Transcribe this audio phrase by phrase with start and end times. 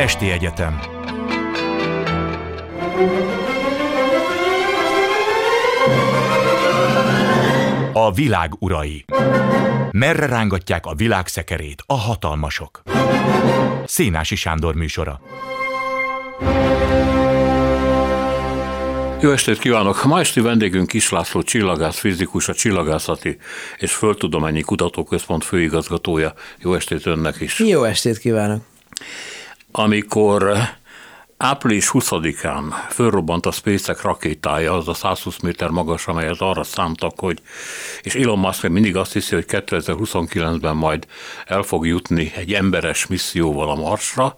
[0.00, 0.80] Esti Egyetem
[7.92, 9.04] A világ urai
[9.90, 12.82] Merre rángatják a világ szekerét a hatalmasok?
[13.84, 15.20] Szénási Sándor műsora
[19.20, 20.04] Jó estét kívánok!
[20.04, 23.38] Ma esti vendégünk Kislászló csillagász fizikus, a Csillagászati
[23.78, 26.34] és Földtudományi Kutatóközpont főigazgatója.
[26.58, 27.58] Jó estét önnek is!
[27.58, 28.62] Jó estét kívánok!
[29.72, 30.58] Amikor
[31.42, 37.38] Április 20-án fölrobbant a SpaceX rakétája, az a 120 méter magas, amelyet arra számtak, hogy,
[38.02, 41.06] és Elon Musk mindig azt hiszi, hogy 2029-ben majd
[41.46, 44.34] el fog jutni egy emberes misszióval a Marsra,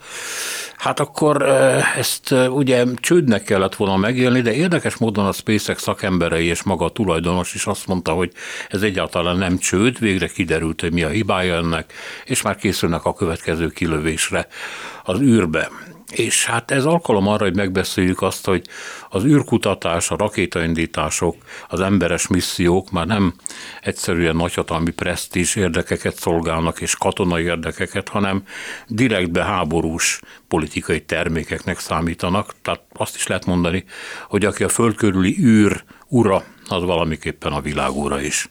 [0.76, 1.42] hát akkor
[1.96, 6.90] ezt ugye csődnek kellett volna megélni, de érdekes módon a SpaceX szakemberei és maga a
[6.90, 8.32] tulajdonos is azt mondta, hogy
[8.68, 11.92] ez egyáltalán nem csőd, végre kiderült, hogy mi a hibája ennek,
[12.24, 14.46] és már készülnek a következő kilövésre
[15.02, 15.68] az űrbe.
[16.12, 18.66] És hát ez alkalom arra, hogy megbeszéljük azt, hogy
[19.08, 21.36] az űrkutatás, a rakétaindítások,
[21.68, 23.34] az emberes missziók már nem
[23.82, 28.42] egyszerűen nagyhatalmi presztízs érdekeket szolgálnak és katonai érdekeket, hanem
[28.86, 32.54] direktbe háborús politikai termékeknek számítanak.
[32.62, 33.84] Tehát azt is lehet mondani,
[34.28, 38.50] hogy aki a föld körüli űr ura, az valamiképpen a világúra is.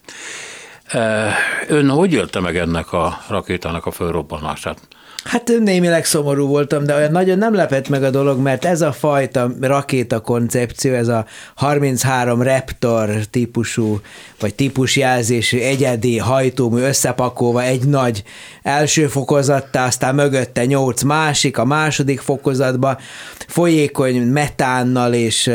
[1.67, 4.87] Ön hogy élte meg ennek a rakétának a fölrobbanását?
[5.23, 8.91] Hát némileg szomorú voltam, de olyan nagyon nem lepett meg a dolog, mert ez a
[8.91, 13.99] fajta rakéta koncepció, ez a 33 Raptor típusú,
[14.39, 18.23] vagy típusjelzésű egyedi hajtómű összepakolva egy nagy
[18.63, 22.97] első fokozattá, aztán mögötte nyolc másik, a második fokozatba
[23.47, 25.51] folyékony metánnal és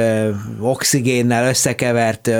[0.60, 2.30] oxigénnel összekevert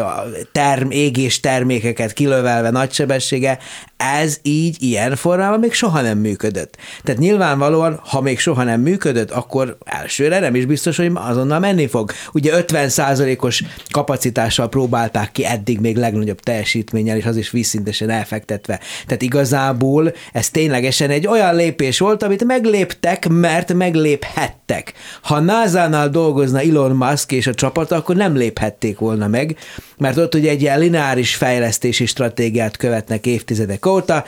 [0.53, 3.59] term, égés termékeket kilövelve nagysebessége,
[3.97, 6.77] ez így, ilyen formában még soha nem működött.
[7.03, 11.87] Tehát nyilvánvalóan, ha még soha nem működött, akkor elsőre nem is biztos, hogy azonnal menni
[11.87, 12.13] fog.
[12.33, 18.81] Ugye 50%-os kapacitással próbálták ki eddig még legnagyobb teljesítménnyel, és az is vízszintesen elfektetve.
[19.06, 24.93] Tehát igazából ez ténylegesen egy olyan lépés volt, amit megléptek, mert megléphettek.
[25.23, 29.56] Ha NASA-nál dolgozna Elon Musk és a csapata, akkor nem léphették volna meg,
[29.99, 34.25] mert ott ugye egy ilyen lineáris fejlesztési stratégiát követnek évtizedek óta.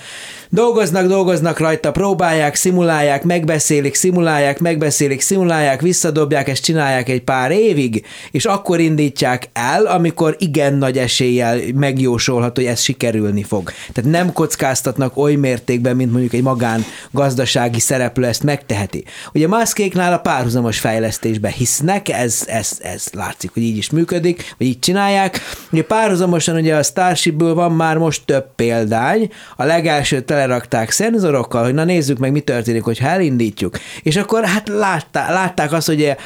[0.50, 8.06] Dolgoznak, dolgoznak rajta, próbálják, szimulálják, megbeszélik, szimulálják, megbeszélik, szimulálják, visszadobják, ezt csinálják egy pár évig,
[8.30, 13.72] és akkor indítják el, amikor igen nagy eséllyel megjósolható, hogy ez sikerülni fog.
[13.92, 19.04] Tehát nem kockáztatnak oly mértékben, mint mondjuk egy magán gazdasági szereplő ezt megteheti.
[19.32, 24.66] Ugye Muskéknál a párhuzamos fejlesztésbe hisznek, ez, ez, ez látszik, hogy így is működik, vagy
[24.66, 25.40] így csinálják.
[25.72, 31.74] Ugye párhuzamosan ugye a Starshipből van már most több példány, a legelsőt telerakták szenzorokkal, hogy
[31.74, 33.78] na nézzük meg, mi történik, hogy elindítjuk.
[34.02, 36.16] És akkor hát látták, látták azt, hogy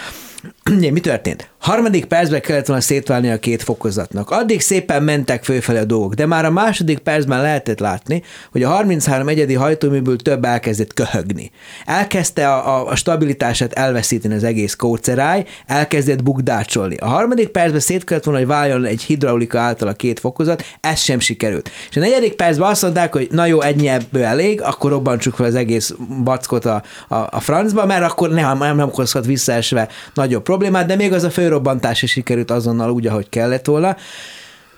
[0.70, 1.50] mi történt?
[1.58, 4.30] Harmadik percben kellett volna szétválni a két fokozatnak.
[4.30, 8.68] Addig szépen mentek főfelé a dolgok, de már a második percben lehetett látni, hogy a
[8.68, 11.50] 33 egyedi hajtóműből több elkezdett köhögni.
[11.84, 16.96] Elkezdte a, a, a stabilitását elveszíteni az egész kóceráj, elkezdett bukdácsolni.
[16.96, 21.00] A harmadik percben szét kellett volna, hogy váljon egy hidraulika által a két fokozat, ez
[21.00, 21.70] sem sikerült.
[21.90, 25.46] És a negyedik percben azt mondták, hogy na jó, ennyi ebből elég, akkor robbantsuk fel
[25.46, 30.42] az egész backot a, a, a francba, mert akkor nem, nem, nem okozhat visszaesve nagyobb
[30.52, 33.96] problémát, de még az a fő felrobbantás is sikerült azonnal úgy, ahogy kellett volna,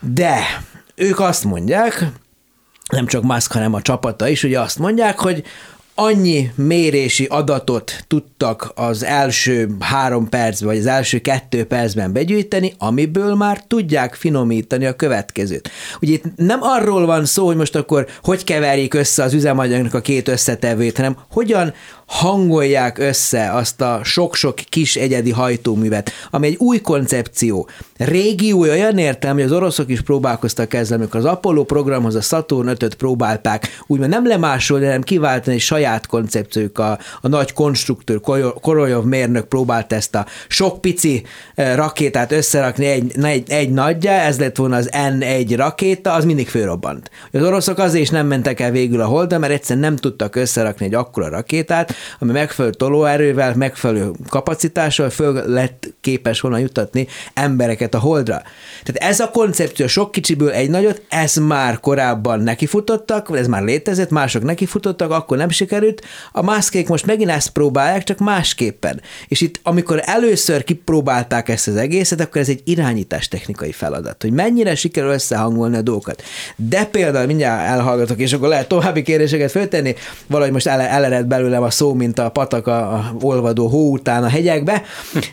[0.00, 0.38] de
[0.94, 2.06] ők azt mondják,
[2.92, 5.44] nem csak Musk, hanem a csapata is, ugye azt mondják, hogy
[5.94, 13.34] annyi mérési adatot tudtak az első három percben, vagy az első kettő percben begyűjteni, amiből
[13.34, 15.70] már tudják finomítani a következőt.
[16.00, 20.00] Ugye itt nem arról van szó, hogy most akkor hogy keverjék össze az üzemanyagnak a
[20.00, 21.74] két összetevőt, hanem hogyan
[22.14, 27.68] hangolják össze azt a sok-sok kis egyedi hajtóművet, ami egy új koncepció.
[27.96, 32.20] Régi új olyan értelme, hogy az oroszok is próbálkoztak ezzel, amikor az Apollo programhoz a
[32.20, 36.78] Saturn 5-öt próbálták, úgymond nem lemásolni, hanem kiváltani egy saját koncepciók.
[36.78, 38.20] A, a nagy konstruktőr,
[38.60, 41.22] Korolyov mérnök próbált ezt a sok pici
[41.54, 46.48] eh, rakétát összerakni egy, egy, egy nagyja, ez lett volna az N1 rakéta, az mindig
[46.48, 47.10] fölrobbant.
[47.32, 50.86] Az oroszok azért is nem mentek el végül a holdra, mert egyszerűen nem tudtak összerakni
[50.86, 57.98] egy akkora rakétát, ami megfelelő tolóerővel, megfelelő kapacitással föl lett képes volna jutatni embereket a
[57.98, 58.42] holdra.
[58.82, 64.10] Tehát ez a koncepció sok kicsiből egy nagyot, ez már korábban nekifutottak, ez már létezett,
[64.10, 66.02] mások nekifutottak, akkor nem sikerült.
[66.32, 69.00] A maszkék most megint ezt próbálják, csak másképpen.
[69.28, 74.32] És itt, amikor először kipróbálták ezt az egészet, akkor ez egy irányítás technikai feladat, hogy
[74.32, 76.22] mennyire sikerül összehangolni a dolgokat.
[76.56, 79.94] De például mindjárt elhallgatok, és akkor lehet további kérdéseket föltenni,
[80.26, 84.28] valahogy most el, elered belőlem a szó, mint a patak a, olvadó hó után a
[84.28, 84.82] hegyekbe.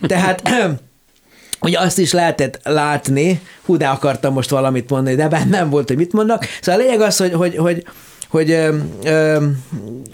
[0.02, 0.42] Tehát
[1.64, 5.98] Ugye azt is lehetett látni, hú, de akartam most valamit mondani, de bennem volt, hogy
[5.98, 6.46] mit mondnak.
[6.62, 7.86] Szóval a lényeg az, hogy, hogy, hogy,
[8.30, 9.46] hogy ö, ö,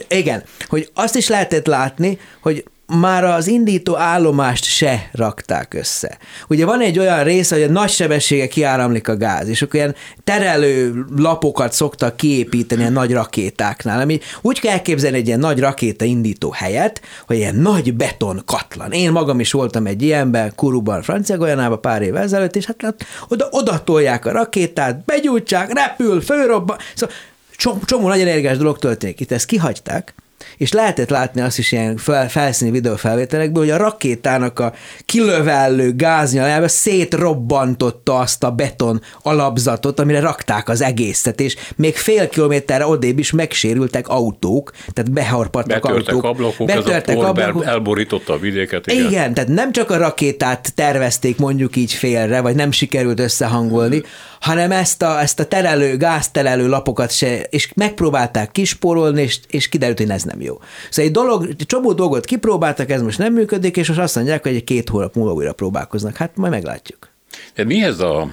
[0.07, 6.17] igen, hogy azt is lehetett látni, hogy már az indító állomást se rakták össze.
[6.47, 9.95] Ugye van egy olyan része, hogy a nagy sebessége kiáramlik a gáz, és akkor ilyen
[10.23, 16.05] terelő lapokat szoktak kiépíteni a nagy rakétáknál, ami úgy kell elképzelni egy ilyen nagy rakéta
[16.05, 18.91] indító helyet, hogy ilyen nagy beton katlan.
[18.91, 23.47] Én magam is voltam egy ilyenben, Kuruban, Francia Golyánában pár évvel ezelőtt, és hát oda,
[23.51, 26.77] oda tolják a rakétát, begyújtsák, repül, fölrobban.
[26.95, 27.15] Szóval
[27.55, 29.19] csomó, csomó nagy energiás dolog történik.
[29.19, 30.13] Itt ezt kihagyták,
[30.57, 34.73] és lehetett látni azt is ilyen fel, felszíni videófelvételekből, hogy a rakétának a
[35.05, 42.85] kilövellő gáznyalába szétrobbantotta azt a beton alapzatot, amire rakták az egészet, és még fél kilométerre
[42.85, 46.29] odébb is megsérültek autók, tehát beharpadtak Betörtek autók.
[46.29, 47.65] ablakok, betörtek ez a ablakok.
[47.65, 48.87] elborította a vidéket.
[48.87, 49.05] Igen.
[49.05, 54.03] igen, tehát nem csak a rakétát tervezték mondjuk így félre, vagy nem sikerült összehangolni,
[54.39, 59.97] hanem ezt a, ezt a terelő, gázterelő lapokat se, és megpróbálták kisporolni, és, és kiderült,
[59.97, 60.59] hogy ez nem jó.
[60.89, 64.43] Szóval egy dolog, egy csomó dolgot kipróbáltak, ez most nem működik, és most azt mondják,
[64.43, 66.15] hogy egy két hónap múlva újra próbálkoznak.
[66.15, 67.09] Hát majd meglátjuk.
[67.55, 68.29] De mi ez a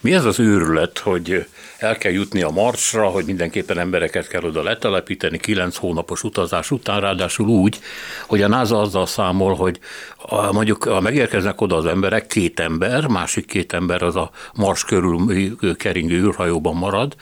[0.00, 1.46] mi ez az őrület, hogy
[1.78, 7.00] el kell jutni a Marsra, hogy mindenképpen embereket kell oda letelepíteni kilenc hónapos utazás után,
[7.00, 7.78] ráadásul úgy,
[8.26, 9.78] hogy a NASA azzal számol, hogy
[10.16, 14.84] a, mondjuk a megérkeznek oda az emberek, két ember, másik két ember az a Mars
[14.84, 17.14] körül keringő űrhajóban marad,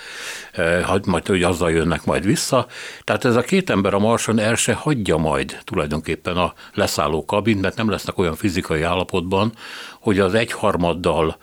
[1.04, 2.66] majd hogy azzal jönnek majd vissza.
[3.04, 7.60] Tehát ez a két ember a Marson el se hagyja majd tulajdonképpen a leszálló kabint,
[7.60, 9.52] mert nem lesznek olyan fizikai állapotban,
[10.00, 11.36] hogy az egyharmaddal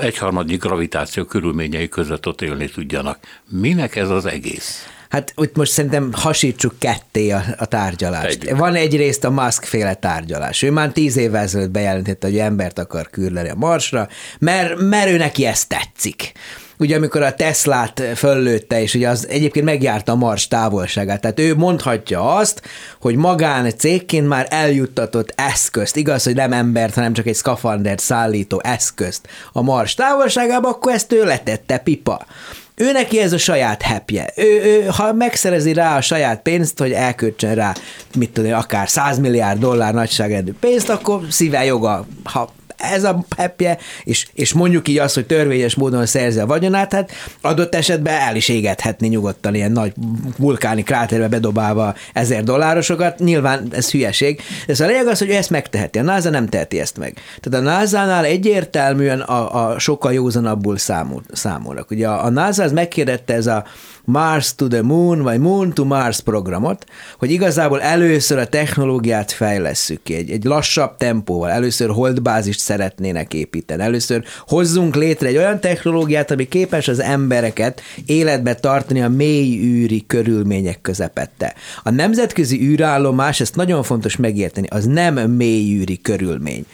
[0.00, 3.18] egyharmadik gravitáció körülményei között ott élni tudjanak.
[3.48, 4.86] Minek ez az egész?
[5.08, 8.42] Hát itt most szerintem hasítsuk ketté a, a tárgyalást.
[8.42, 8.56] Együk.
[8.56, 10.62] Van egyrészt a Musk féle tárgyalás.
[10.62, 14.08] Ő már tíz évvel ezelőtt bejelentette, hogy embert akar küldeni a Marsra,
[14.38, 16.32] mert, mert ő neki ezt tetszik
[16.78, 21.56] ugye amikor a Teslát föllőtte, és ugye az egyébként megjárta a Mars távolságát, tehát ő
[21.56, 22.62] mondhatja azt,
[23.00, 28.60] hogy magán cégként már eljuttatott eszközt, igaz, hogy nem embert, hanem csak egy szkafandert szállító
[28.64, 32.26] eszközt a Mars távolságába, akkor ezt ő letette pipa.
[32.74, 34.32] Ő neki ez a saját hepje.
[34.36, 37.74] Ő, ő, ha megszerezi rá a saját pénzt, hogy elköltsön rá,
[38.16, 42.52] mit tudom, akár 100 milliárd dollár nagyságrendű pénzt, akkor szíve joga, ha
[42.92, 47.12] ez a pepje, és, és mondjuk így azt, hogy törvényes módon szerzi a vagyonát, hát
[47.40, 49.92] adott esetben el is égethetni nyugodtan ilyen nagy
[50.36, 54.40] vulkáni kráterbe bedobálva ezer dollárosokat, nyilván ez hülyeség.
[54.66, 57.14] Ez a lényeg az, hogy ő ezt megteheti, a NASA nem teheti ezt meg.
[57.40, 61.90] Tehát a NASA-nál egyértelműen a, a sokkal józanabbul számol, számolnak.
[61.90, 63.64] Ugye a, a NASA az megkérdette ez a
[64.06, 66.84] Mars to the Moon, vagy Moon to Mars programot,
[67.18, 73.82] hogy igazából először a technológiát fejlesszük ki, egy, egy lassabb tempóval, először holdbázist szeretnének építeni,
[73.82, 80.04] először hozzunk létre egy olyan technológiát, ami képes az embereket életbe tartani a mély űri
[80.06, 81.54] körülmények közepette.
[81.82, 86.66] A nemzetközi űrállomás, ezt nagyon fontos megérteni, az nem mély űri körülmény.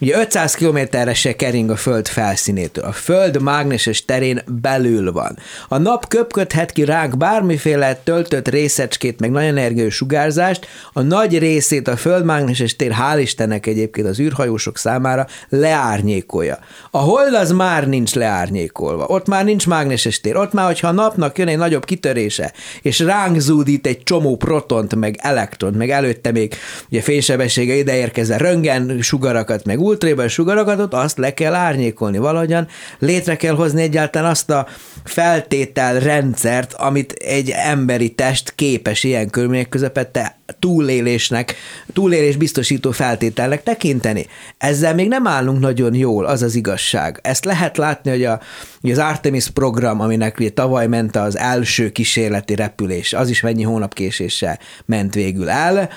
[0.00, 2.84] Ugye 500 kilométerre se kering a Föld felszínétől.
[2.84, 5.38] A Föld mágneses terén belül van.
[5.68, 11.88] A nap köpködhet ki ránk bármiféle töltött részecskét, meg nagy energiós sugárzást, a nagy részét
[11.88, 16.58] a földmágneses tér, hál' Istennek egyébként az űrhajósok számára leárnyékolja.
[16.90, 20.92] A hold az már nincs leárnyékolva, ott már nincs mágneses tér, ott már, hogyha a
[20.92, 26.32] napnak jön egy nagyobb kitörése, és ránk zúdít egy csomó protont, meg elektront, meg előtte
[26.32, 26.54] még
[26.90, 32.68] ugye fénysebessége ide érkezve röngen sugarakat, meg ultrében sugarakat, ott azt le kell árnyékolni valahogyan,
[32.98, 34.66] létre kell hozni egyáltalán azt a
[35.04, 41.54] feltételrendszert, mert amit egy emberi test képes ilyen körülmények közepette túlélésnek,
[41.92, 44.26] túlélés biztosító feltételnek tekinteni.
[44.58, 47.18] Ezzel még nem állunk nagyon jól, az az igazság.
[47.22, 48.40] Ezt lehet látni, hogy, a,
[48.80, 53.62] hogy az Artemis program, aminek ugye tavaly ment az első kísérleti repülés, az is mennyi
[53.62, 55.88] hónap késéssel ment végül el,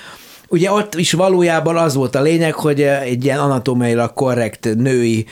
[0.52, 5.26] ugye ott is valójában az volt a lényeg, hogy egy ilyen anatómiailag korrekt női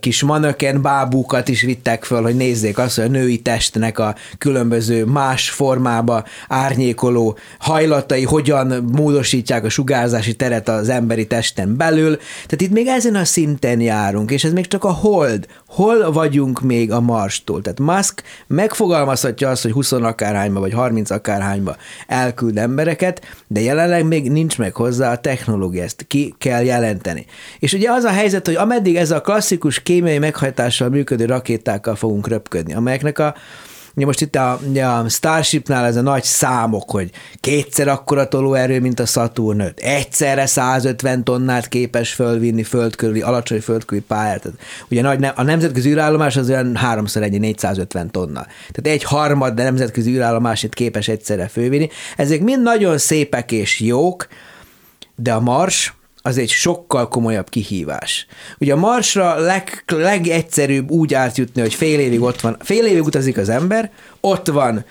[0.00, 5.04] kis manöken bábúkat is vittek föl, hogy nézzék azt, hogy a női testnek a különböző
[5.04, 12.16] más formába árnyékoló hajlatai hogyan módosítják a sugárzási teret az emberi testen belül.
[12.16, 15.46] Tehát itt még ezen a szinten járunk, és ez még csak a hold.
[15.66, 17.62] Hol vagyunk még a Marstól?
[17.62, 21.76] Tehát Musk megfogalmazhatja azt, hogy 20 akárhányba vagy 30 akárhányba
[22.06, 27.26] elküld embereket, de jelenleg még nincs meg hozzá a technológia, ezt ki kell jelenteni.
[27.58, 32.28] És ugye az a helyzet, hogy ameddig ez a klasszikus kémiai meghajtással működő rakétákkal fogunk
[32.28, 33.34] röpködni, amelyeknek a
[33.94, 34.60] Ugye most itt a,
[35.02, 40.46] a Starshipnál ez a nagy számok, hogy kétszer akkora tolóerő, mint a Saturn 5, egyszerre
[40.46, 44.48] 150 tonnát képes fölvinni földkörüli, alacsony földkörüli pályát.
[44.90, 48.46] Ugye nagy, a nemzetközi űrállomás az olyan háromszor ennyi, 450 tonna.
[48.72, 51.88] Tehát egy harmad nemzetközi űrállomás itt képes egyszerre fölvinni.
[52.16, 54.28] Ezek mind nagyon szépek és jók,
[55.16, 58.26] de a Mars az egy sokkal komolyabb kihívás.
[58.58, 63.36] Ugye a Marsra leg, legegyszerűbb úgy átjutni, hogy fél évig ott van, fél évig utazik
[63.36, 64.84] az ember, ott van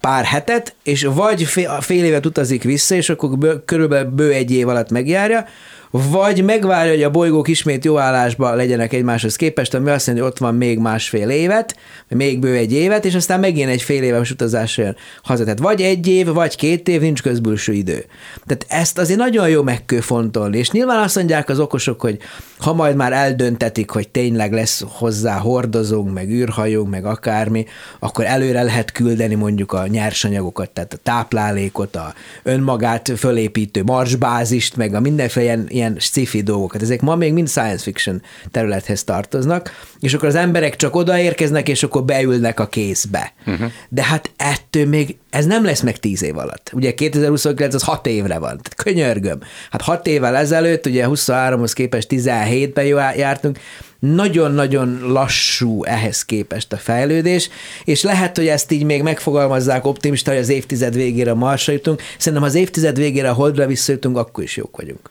[0.00, 4.50] pár hetet, és vagy fél, fél évet utazik vissza, és akkor bő, körülbelül bő egy
[4.50, 5.46] év alatt megjárja,
[5.92, 10.34] vagy megvárja, hogy a bolygók ismét jó állásban legyenek egymáshoz képest, ami azt jelenti, hogy
[10.34, 11.76] ott van még másfél évet,
[12.08, 15.42] még bő egy évet, és aztán megint egy fél éves utazásra jön haza.
[15.42, 18.04] Tehát vagy egy év, vagy két év, nincs közbülső idő.
[18.46, 22.18] Tehát ezt azért nagyon jó megkőfontolni, és nyilván azt mondják az okosok, hogy
[22.58, 27.66] ha majd már eldöntetik, hogy tényleg lesz hozzá hordozónk, meg űrhajónk, meg akármi,
[27.98, 34.94] akkor előre lehet küldeni mondjuk a nyersanyagokat, tehát a táplálékot, a önmagát fölépítő marsbázist, meg
[34.94, 36.82] a mindenféle ilyen sci-fi dolgokat.
[36.82, 39.70] Ezek ma még mind science fiction területhez tartoznak,
[40.00, 43.32] és akkor az emberek csak odaérkeznek, és akkor beülnek a kézbe.
[43.46, 43.70] Uh-huh.
[43.88, 46.70] De hát ettől még ez nem lesz meg tíz év alatt.
[46.72, 48.48] Ugye 2029 az hat évre van.
[48.48, 49.38] Tehát könyörgöm.
[49.70, 52.84] Hát hat évvel ezelőtt, ugye 23-hoz képest 17-ben
[53.16, 53.58] jártunk,
[53.98, 57.48] nagyon-nagyon lassú ehhez képest a fejlődés,
[57.84, 62.02] és lehet, hogy ezt így még megfogalmazzák optimista, hogy az évtized végére Marsra jutunk.
[62.18, 65.10] Szerintem, ha az évtized végére a Holdra visszajutunk, akkor is jók vagyunk.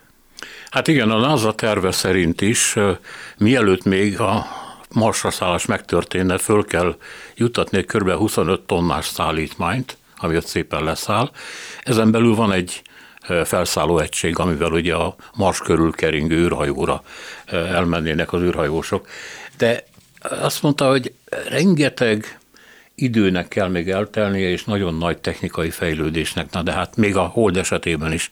[0.71, 2.75] Hát igen, a NASA terve szerint is,
[3.37, 4.45] mielőtt még a
[4.89, 6.95] Marsra szállás megtörténne, föl kell
[7.35, 8.11] jutatni kb.
[8.11, 11.31] 25 tonnás szállítmányt, ami ott szépen leszáll.
[11.83, 12.81] Ezen belül van egy
[13.43, 17.03] felszálló egység, amivel ugye a Mars körül keringő űrhajóra
[17.45, 19.07] elmennének az űrhajósok.
[19.57, 19.83] De
[20.19, 21.13] azt mondta, hogy
[21.49, 22.39] rengeteg
[22.95, 27.57] időnek kell még eltelnie, és nagyon nagy technikai fejlődésnek, na de hát még a hold
[27.57, 28.29] esetében is,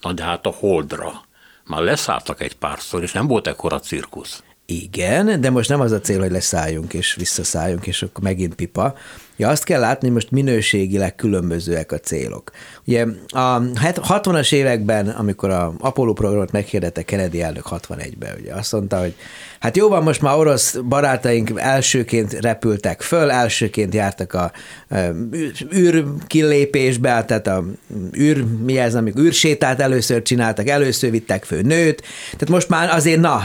[0.00, 1.26] na de hát a holdra
[1.68, 4.42] már leszálltak egy párszor, és nem volt ekkora cirkusz.
[4.66, 8.94] Igen, de most nem az a cél, hogy leszálljunk és visszaszálljunk, és akkor megint pipa,
[9.38, 12.50] Ja, azt kell látni, hogy most minőségileg különbözőek a célok.
[12.88, 19.00] Ugye a 60-as években, amikor a Apollo programot meghirdette Kennedy elnök 61-ben, ugye azt mondta,
[19.00, 19.14] hogy
[19.60, 24.52] hát jó van, most már orosz barátaink elsőként repültek föl, elsőként jártak a
[25.74, 27.64] űr kilépésbe, tehát a
[28.18, 33.20] űr, mi ez, amik űrsétát először csináltak, először vittek fő nőt, tehát most már azért,
[33.20, 33.42] na,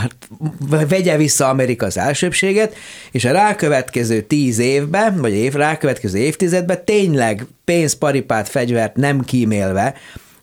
[0.87, 2.75] vegye vissza Amerika az elsőbséget,
[3.11, 9.93] és a rákövetkező tíz évben, vagy év rá elkövetkező évtizedben tényleg pénzparipát, fegyvert nem kímélve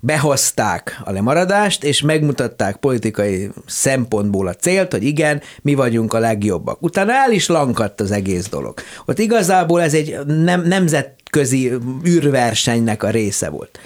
[0.01, 6.83] behozták a lemaradást, és megmutatták politikai szempontból a célt, hogy igen, mi vagyunk a legjobbak.
[6.83, 8.75] Utána el is lankadt az egész dolog.
[9.07, 11.73] Ott igazából ez egy nem, nemzetközi
[12.07, 13.79] űrversenynek a része volt.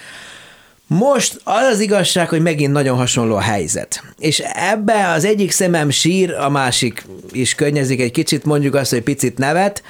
[0.86, 4.02] Most az az igazság, hogy megint nagyon hasonló a helyzet.
[4.18, 9.02] És ebbe az egyik szemem sír, a másik is könnyezik egy kicsit, mondjuk azt, hogy
[9.02, 9.82] picit nevet,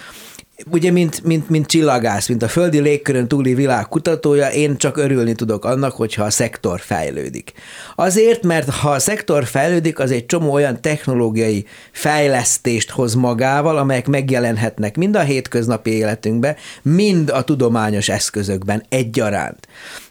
[0.70, 5.34] ugye, mint, mint, mint csillagász, mint a földi légkörön túli világ kutatója, én csak örülni
[5.34, 7.52] tudok annak, hogyha a szektor fejlődik.
[7.94, 14.06] Azért, mert ha a szektor fejlődik, az egy csomó olyan technológiai fejlesztést hoz magával, amelyek
[14.06, 19.68] megjelenhetnek mind a hétköznapi életünkben, mind a tudományos eszközökben egyaránt.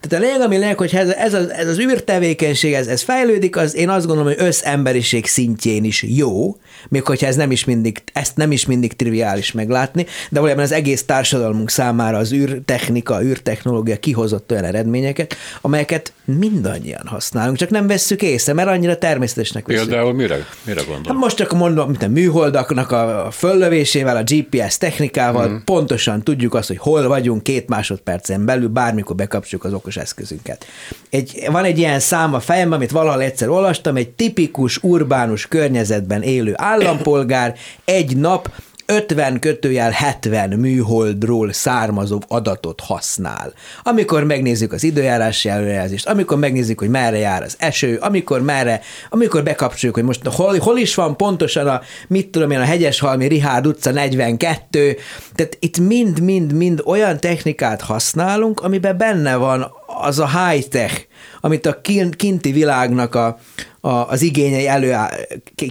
[0.08, 3.58] Tehát a lényeg, ami lényeg, hogy ez, ez, az, ez az űrtevékenység, ez, ez fejlődik,
[3.58, 6.58] az én azt gondolom, hogy összemberiség szintjén is jó,
[6.90, 10.72] még hogyha ez nem is mindig, ezt nem is mindig triviális meglátni, de valójában az
[10.72, 18.22] egész társadalmunk számára az űrtechnika, űrtechnológia kihozott olyan eredményeket, amelyeket mindannyian használunk, csak nem vesszük
[18.22, 19.90] észre, mert annyira természetesnek veszünk.
[19.90, 21.04] Például mire, mire gondolom?
[21.06, 25.56] Hát most csak mondom, mint a műholdaknak a föllövésével, a GPS technikával mm.
[25.66, 30.66] pontosan tudjuk azt, hogy hol vagyunk két másodpercen belül, bármikor bekapcsoljuk az okos eszközünket.
[31.10, 36.22] Egy, van egy ilyen szám a fejemben, amit valahol egyszer olvastam, egy tipikus urbánus környezetben
[36.22, 38.50] élő állampolgár egy nap
[38.86, 43.54] 50 kötőjel 70 műholdról származó adatot használ.
[43.84, 49.44] Amikor megnézzük az időjárási előrejelzést, amikor megnézzük, hogy merre jár az eső, amikor merre, amikor
[49.44, 53.68] bekapcsoljuk, hogy most hol, hol is van pontosan a, mit tudom én, a Hegyeshalmi Rihárd
[53.68, 54.98] utca 42,
[55.36, 59.72] tehát itt mind-mind-mind olyan technikát használunk, amiben benne van
[60.04, 61.06] az a high-tech,
[61.42, 61.82] amit a
[62.16, 63.40] kinti világnak a,
[63.82, 64.96] a, az igényei elő,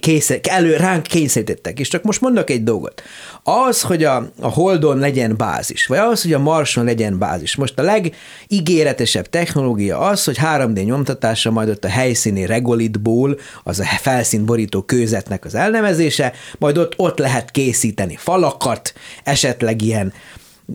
[0.01, 1.79] készer, elő ránk kényszerítettek.
[1.79, 3.03] És csak most mondok egy dolgot.
[3.43, 7.57] Az, hogy a, a Holdon legyen bázis, vagy az, hogy a Marson legyen bázis.
[7.57, 13.85] Most a legígéretesebb technológia az, hogy 3D nyomtatása majd ott a helyszíni regolitból, az a
[13.85, 18.93] felszínborító kőzetnek az elnevezése, majd ott, ott lehet készíteni falakat,
[19.25, 20.13] esetleg ilyen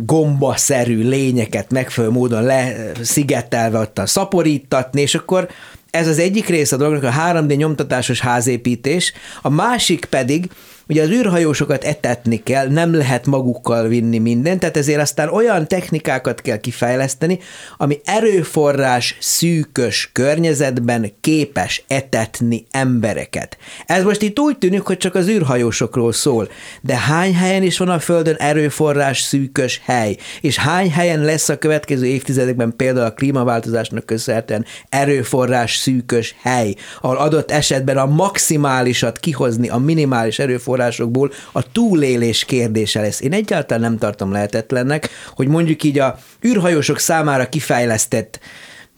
[0.05, 5.47] gombaszerű lényeket megfelelő módon leszigetelve ott szaporítatni, és akkor
[5.89, 10.49] ez az egyik része a dolognak a 3D nyomtatásos házépítés, a másik pedig,
[10.89, 16.41] Ugye az űrhajósokat etetni kell, nem lehet magukkal vinni mindent, tehát ezért aztán olyan technikákat
[16.41, 17.39] kell kifejleszteni,
[17.77, 23.57] ami erőforrás szűkös környezetben képes etetni embereket.
[23.85, 26.49] Ez most itt úgy tűnik, hogy csak az űrhajósokról szól,
[26.81, 31.57] de hány helyen is van a Földön erőforrás szűkös hely, és hány helyen lesz a
[31.57, 39.69] következő évtizedekben például a klímaváltozásnak köszönhetően erőforrás szűkös hely, ahol adott esetben a maximálisat kihozni
[39.69, 43.21] a minimális erőforrás forrásokból a túlélés kérdése lesz.
[43.21, 48.39] Én egyáltalán nem tartom lehetetlennek, hogy mondjuk így a űrhajósok számára kifejlesztett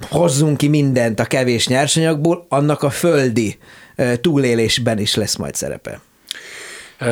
[0.09, 3.57] hozzunk ki mindent a kevés nyersanyagból, annak a földi
[4.21, 6.01] túlélésben is lesz majd szerepe.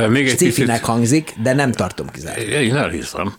[0.10, 0.80] Még egy picit...
[0.80, 2.38] hangzik, de nem tartom kizárt.
[2.38, 3.36] Én elhiszem.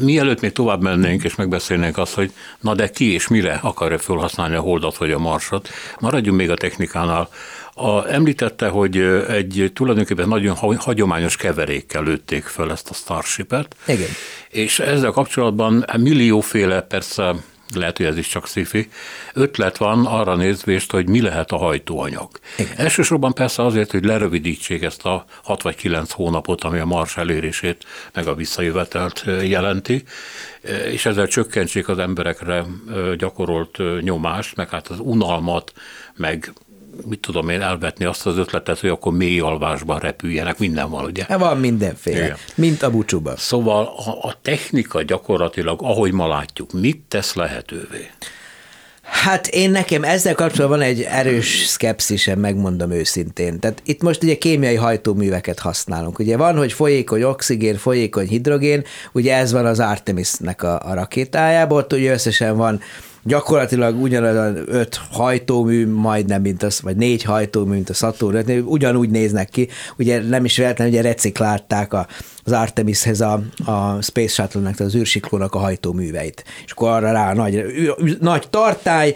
[0.00, 4.54] Mielőtt még tovább mennénk és megbeszélnénk azt, hogy na de ki és mire akarja felhasználni
[4.54, 7.28] a holdat vagy a marsot, maradjunk még a technikánál.
[7.74, 8.96] A, említette, hogy
[9.28, 13.76] egy tulajdonképpen nagyon hagyományos keverékkel lőtték föl ezt a Starship-et.
[13.86, 14.08] Igen.
[14.48, 17.34] És ezzel kapcsolatban millióféle persze
[17.74, 18.88] lehet, hogy ez is csak szifi,
[19.34, 22.28] ötlet van arra nézvést, hogy mi lehet a hajtóanyag.
[22.58, 22.72] Igen.
[22.76, 27.84] Elsősorban persze azért, hogy lerövidítsék ezt a 6 vagy 9 hónapot, ami a mars elérését,
[28.14, 30.02] meg a visszajövetelt jelenti,
[30.90, 32.64] és ezzel csökkentsék az emberekre
[33.18, 35.72] gyakorolt nyomást, meg hát az unalmat,
[36.16, 36.52] meg
[37.06, 41.24] mit tudom én, elvetni azt az ötletet, hogy akkor mély alvásban repüljenek, minden van, ugye?
[41.38, 42.36] Van mindenféle, Igen.
[42.54, 43.36] mint a bucsúban.
[43.36, 48.10] Szóval a, a technika gyakorlatilag, ahogy ma látjuk, mit tesz lehetővé?
[49.10, 53.60] Hát én nekem ezzel kapcsolatban van egy erős szkepszisem, megmondom őszintén.
[53.60, 56.18] Tehát itt most ugye kémiai hajtóműveket használunk.
[56.18, 61.78] Ugye van, hogy folyékony oxigén, folyékony hidrogén, ugye ez van az Artemisnek a, a rakétájában,
[61.78, 62.80] ott ugye összesen van
[63.24, 69.48] gyakorlatilag ugyanaz öt hajtómű, majdnem, mint az, vagy négy hajtómű, mint a Saturn, ugyanúgy néznek
[69.48, 69.68] ki.
[69.98, 72.06] Ugye nem is véletlen, ugye reciklálták a,
[72.44, 76.44] az Artemishez a, a Space Shuttle-nek, az űrsiklónak a hajtóműveit.
[76.64, 77.64] És akkor arra rá nagy,
[78.20, 79.14] nagy tartály,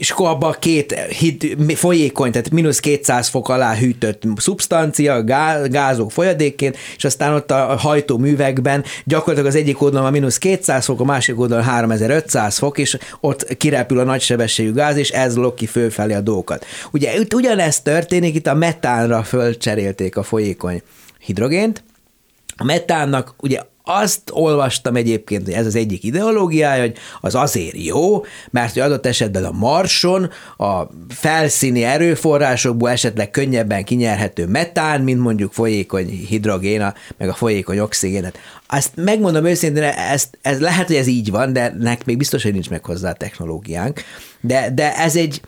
[0.00, 6.12] és akkor abban két hid, folyékony, tehát mínusz 200 fok alá hűtött szubstancia, gáz, gázok
[6.12, 11.04] folyadékként, és aztán ott a hajtóművekben gyakorlatilag az egyik oldalon a mínusz 200 fok, a
[11.04, 16.14] másik oldalon 3500 fok, és ott kirepül a nagysebességű gáz, és ez lok ki fölfelé
[16.14, 16.66] a dolgokat.
[16.92, 20.82] Ugye itt ugyanezt történik, itt a metánra fölcserélték a folyékony
[21.18, 21.82] hidrogént,
[22.56, 23.60] a metánnak ugye
[23.98, 29.06] azt olvastam egyébként, hogy ez az egyik ideológiája, hogy az azért jó, mert hogy adott
[29.06, 37.28] esetben a Marson a felszíni erőforrásokból esetleg könnyebben kinyerhető metán, mint mondjuk folyékony hidrogén, meg
[37.28, 38.38] a folyékony oxigénet.
[38.66, 42.52] Azt megmondom őszintén, ez, ez lehet, hogy ez így van, de nek még biztos, hogy
[42.52, 44.02] nincs meg hozzá a technológiánk.
[44.40, 45.40] De, de ez egy,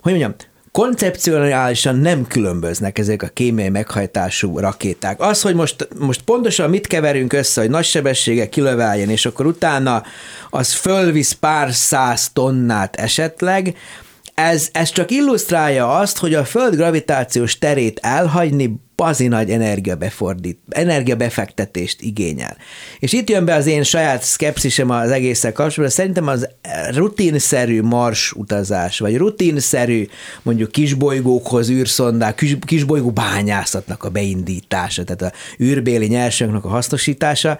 [0.00, 0.34] hogy mondjam,
[0.78, 5.20] koncepcionálisan nem különböznek ezek a kémiai meghajtású rakéták.
[5.20, 10.02] Az, hogy most, most pontosan mit keverünk össze, hogy nagy sebessége kilöveljen, és akkor utána
[10.50, 13.76] az fölvisz pár száz tonnát esetleg,
[14.34, 22.00] ez, ez csak illusztrálja azt, hogy a Föld gravitációs terét elhagyni bazi nagy energiabefordít, energiabefektetést
[22.00, 22.56] igényel.
[22.98, 26.48] És itt jön be az én saját szkepszisem az egészen kapcsolatban, szerintem az
[26.90, 30.08] rutinszerű mars utazás, vagy rutinszerű
[30.42, 37.58] mondjuk kisbolygókhoz űrszondák, kis, kisbolygó bányászatnak a beindítása, tehát a űrbéli nyersanyagnak a hasznosítása,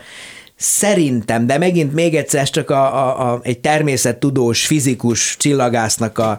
[0.61, 6.39] Szerintem, de megint még egyszer csak a, a, a, egy természettudós, fizikus csillagásznak a,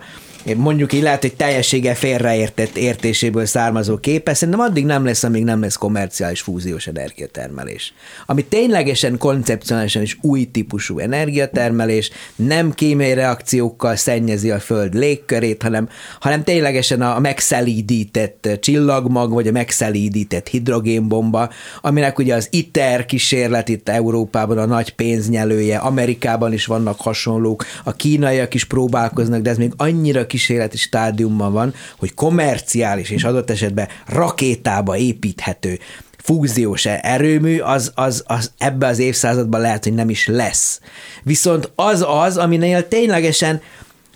[0.55, 5.61] mondjuk így lehet, hogy teljessége félreértett értéséből származó képe, szerintem addig nem lesz, amíg nem
[5.61, 7.93] lesz komerciális fúziós energiatermelés.
[8.25, 15.89] Ami ténylegesen koncepcionálisan is új típusú energiatermelés, nem kémiai reakciókkal szennyezi a Föld légkörét, hanem,
[16.19, 21.49] hanem ténylegesen a megszelídített csillagmag, vagy a megszelídített hidrogénbomba,
[21.81, 27.93] aminek ugye az ITER kísérlet itt Európában a nagy pénznyelője, Amerikában is vannak hasonlók, a
[27.93, 33.87] kínaiak is próbálkoznak, de ez még annyira kísérleti stádiumban van, hogy komerciális és adott esetben
[34.05, 35.79] rakétába építhető
[36.17, 40.79] fúziós erőmű, az, az, az ebbe az évszázadban lehet, hogy nem is lesz.
[41.23, 43.61] Viszont az az, aminél ténylegesen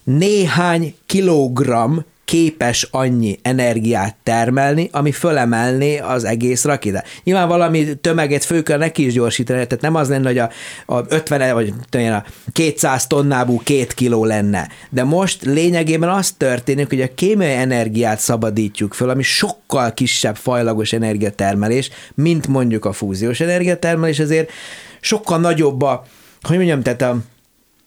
[0.04, 1.98] néhány kilogramm
[2.34, 7.08] képes annyi energiát termelni, ami fölemelné az egész rakétát.
[7.24, 10.50] Nyilván valami tömeget föl kell neki is gyorsítani, tehát nem az lenne, hogy a,
[10.86, 14.70] a 50 vagy a 200 tonnábú két kiló lenne.
[14.90, 20.94] De most lényegében az történik, hogy a kémiai energiát szabadítjuk föl, ami sokkal kisebb fajlagos
[20.94, 24.52] energiatermelés, mint mondjuk a fúziós energiatermelés, ezért
[25.00, 26.06] sokkal nagyobb a,
[26.42, 27.18] hogy mondjam, tehát a,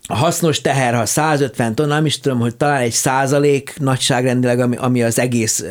[0.08, 4.76] a hasznos teher, ha 150 tonna, nem is tudom, hogy talán egy százalék nagyságrendileg, ami,
[4.76, 5.64] ami az egész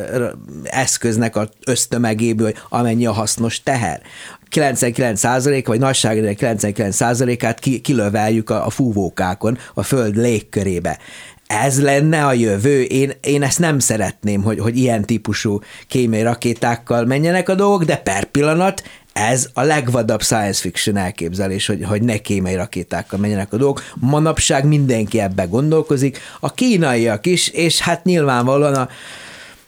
[0.64, 4.02] eszköznek a ösztömegéből, amennyi a hasznos teher.
[4.50, 11.00] 99 százalék, vagy nagyságrendileg 99 százalékát ki, kilöveljük a, a fúvókákon, a föld légkörébe
[11.48, 12.82] ez lenne a jövő.
[12.82, 17.98] Én, én ezt nem szeretném, hogy, hogy ilyen típusú kémiai rakétákkal menjenek a dolgok, de
[17.98, 18.84] per pillanat
[19.20, 23.84] ez a legvadabb science fiction elképzelés, hogy, hogy ne kémei rakétákkal menjenek a dolgok.
[23.96, 28.90] Manapság mindenki ebbe gondolkozik, a kínaiak is, és hát nyilvánvalóan a,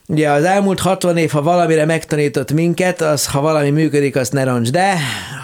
[0.09, 4.43] Ugye az elmúlt 60 év, ha valamire megtanított minket, az ha valami működik, azt ne
[4.43, 4.97] roncs, de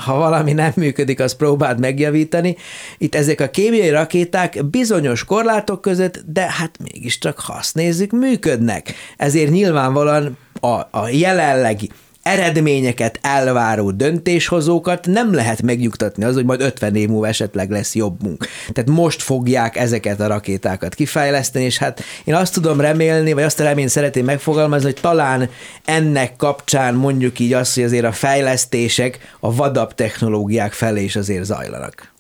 [0.06, 2.58] ha valami nem működik, azt próbáld megjavítani.
[2.98, 8.94] Itt ezek a kémiai rakéták bizonyos korlátok között, de hát mégiscsak, ha azt nézzük, működnek.
[9.18, 11.90] Ezért nyilvánvalóan a, a jelenlegi
[12.24, 18.48] eredményeket elváró döntéshozókat nem lehet megnyugtatni az, hogy majd 50 év múlva esetleg lesz jobbunk.
[18.72, 23.60] Tehát most fogják ezeket a rakétákat kifejleszteni, és hát én azt tudom remélni, vagy azt
[23.60, 25.50] a reményt szeretném megfogalmazni, hogy talán
[25.86, 31.44] ennek kapcsán mondjuk így azt, hogy azért a fejlesztések a vadabb technológiák felé is azért
[31.44, 32.13] zajlanak.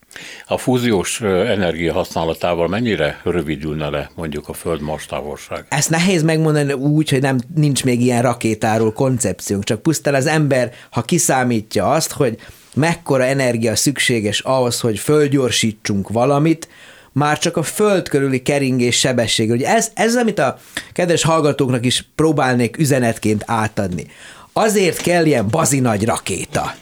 [0.47, 5.65] A fúziós energia használatával mennyire rövidülne le mondjuk a Föld Mars távolság?
[5.69, 10.71] Ezt nehéz megmondani úgy, hogy nem nincs még ilyen rakétáról koncepciónk, csak pusztán az ember,
[10.89, 12.37] ha kiszámítja azt, hogy
[12.73, 16.67] mekkora energia szükséges ahhoz, hogy fölgyorsítsunk valamit,
[17.11, 19.51] már csak a föld körüli keringés sebesség.
[19.51, 20.59] Ugye ez, ez, amit a
[20.93, 24.05] kedves hallgatóknak is próbálnék üzenetként átadni.
[24.53, 26.75] Azért kell ilyen bazinagy rakéta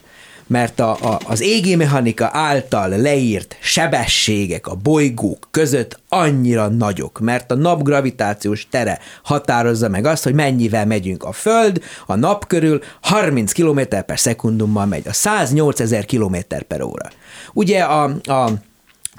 [0.52, 7.52] mert a, a, az égi mechanika által leírt sebességek a bolygók között annyira nagyok, mert
[7.52, 12.82] a nap gravitációs tere határozza meg azt, hogy mennyivel megyünk a Föld, a nap körül
[13.02, 16.36] 30 km per szekundummal megy, a 108 ezer km
[16.68, 17.10] per óra.
[17.54, 18.52] Ugye a, a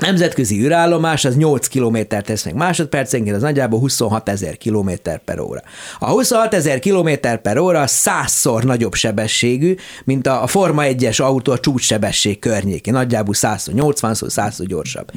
[0.02, 4.90] nemzetközi űrállomás az 8 km tesz meg másodpercenként, az nagyjából 26 ezer km
[5.24, 5.62] per óra.
[5.98, 7.08] A 26 ezer km
[7.42, 14.28] per óra százszor nagyobb sebességű, mint a Forma 1-es autó a csúcssebesség környékén, nagyjából 180-szor,
[14.28, 15.10] 100 gyorsabb.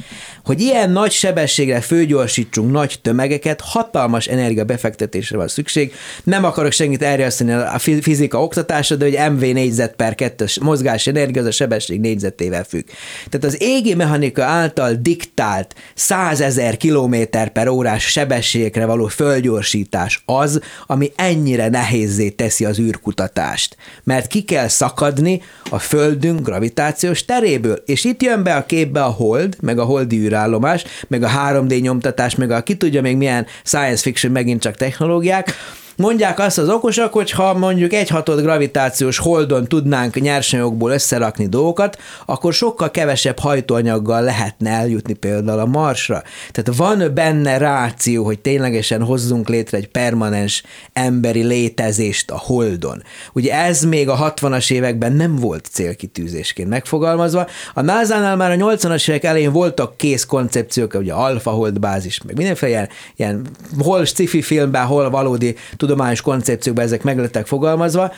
[0.44, 5.92] Hogy ilyen nagy sebességre főgyorsítsunk nagy tömegeket, hatalmas energia befektetésre van szükség.
[6.24, 11.40] Nem akarok senkit elriasztani a fizika oktatásra, de hogy MV négyzet per kettős mozgás energia,
[11.40, 12.84] az a sebesség négyzetével függ.
[13.28, 20.22] Tehát az égi mechanika által által diktált 100 ezer kilométer per órás sebességekre való fölgyorsítás
[20.26, 23.76] az, ami ennyire nehézé teszi az űrkutatást.
[24.04, 29.10] Mert ki kell szakadni a Földünk gravitációs teréből, és itt jön be a képbe a
[29.10, 33.46] hold, meg a holdi űrállomás, meg a 3D nyomtatás, meg a ki tudja még milyen
[33.64, 35.54] science fiction megint csak technológiák,
[35.96, 41.98] Mondják azt az okosak, hogy ha mondjuk egy hatod gravitációs holdon tudnánk nyersanyagokból összerakni dolgokat,
[42.26, 46.22] akkor sokkal kevesebb hajtóanyaggal lehetne eljutni például a Marsra.
[46.52, 53.02] Tehát van benne ráció, hogy ténylegesen hozzunk létre egy permanens emberi létezést a holdon.
[53.32, 57.46] Ugye ez még a 60-as években nem volt célkitűzésként megfogalmazva.
[57.74, 62.72] A NASA-nál már a 80-as évek elején voltak kész koncepciók, ugye alfa holdbázis, meg mindenféle
[62.72, 63.46] ilyen, ilyen
[63.78, 68.12] hol sci-fi filmben, hol valódi tudományos koncepciókban ezek meg lettek fogalmazva,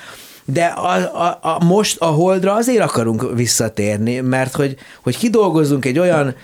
[0.44, 0.94] de a,
[1.26, 6.34] a, a, most a holdra azért akarunk visszatérni, mert hogy, hogy kidolgozzunk egy olyan,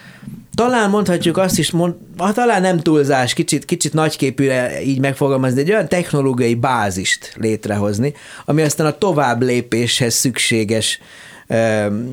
[0.55, 1.95] talán mondhatjuk azt is, mond,
[2.35, 8.87] talán nem túlzás, kicsit, kicsit nagyképűre így megfogalmazni, egy olyan technológiai bázist létrehozni, ami aztán
[8.87, 11.01] a tovább lépéshez szükséges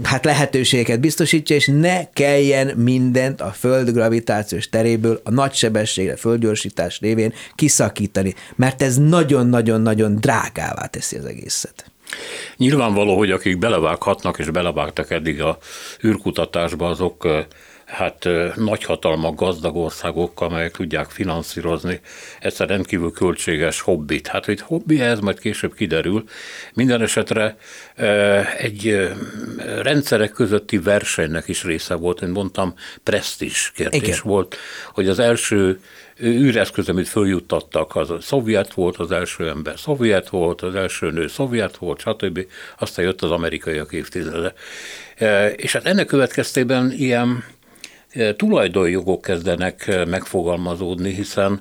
[0.04, 7.00] hát lehetőségeket biztosítja, és ne kelljen mindent a föld gravitációs teréből a nagy sebességre, földgyorsítás
[7.00, 11.86] révén kiszakítani, mert ez nagyon-nagyon-nagyon drágává teszi az egészet.
[12.58, 15.58] Nyilvánvaló, hogy akik belevághatnak és belevágtak eddig a
[16.06, 17.28] űrkutatásba, azok
[17.92, 22.00] hát nagyhatalmak, gazdag országok, amelyek tudják finanszírozni
[22.40, 24.28] ezt a rendkívül költséges hobbit.
[24.28, 26.24] Hát, hogy hobbi ez majd később kiderül.
[26.74, 27.58] Minden esetre
[28.58, 29.10] egy
[29.82, 32.74] rendszerek közötti versenynek is része volt, mint mondtam,
[33.04, 34.20] presztis kérdés Igen.
[34.24, 34.56] volt,
[34.94, 35.80] hogy az első
[36.24, 41.28] űreszköz, amit följuttattak, az a szovjet volt, az első ember szovjet volt, az első nő
[41.28, 42.46] szovjet volt, stb.
[42.80, 44.54] Aztán jött az amerikaiak évtizede.
[45.56, 47.44] És hát ennek következtében ilyen
[48.36, 51.60] tulajdonjogok kezdenek megfogalmazódni, hiszen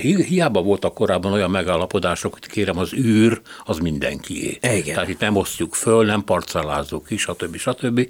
[0.00, 4.58] hiába voltak korábban olyan megállapodások, hogy kérem az űr, az mindenkié.
[4.62, 4.94] Igen.
[4.94, 7.56] Tehát itt nem osztjuk föl, nem parcellázzuk ki, stb.
[7.56, 8.08] stb.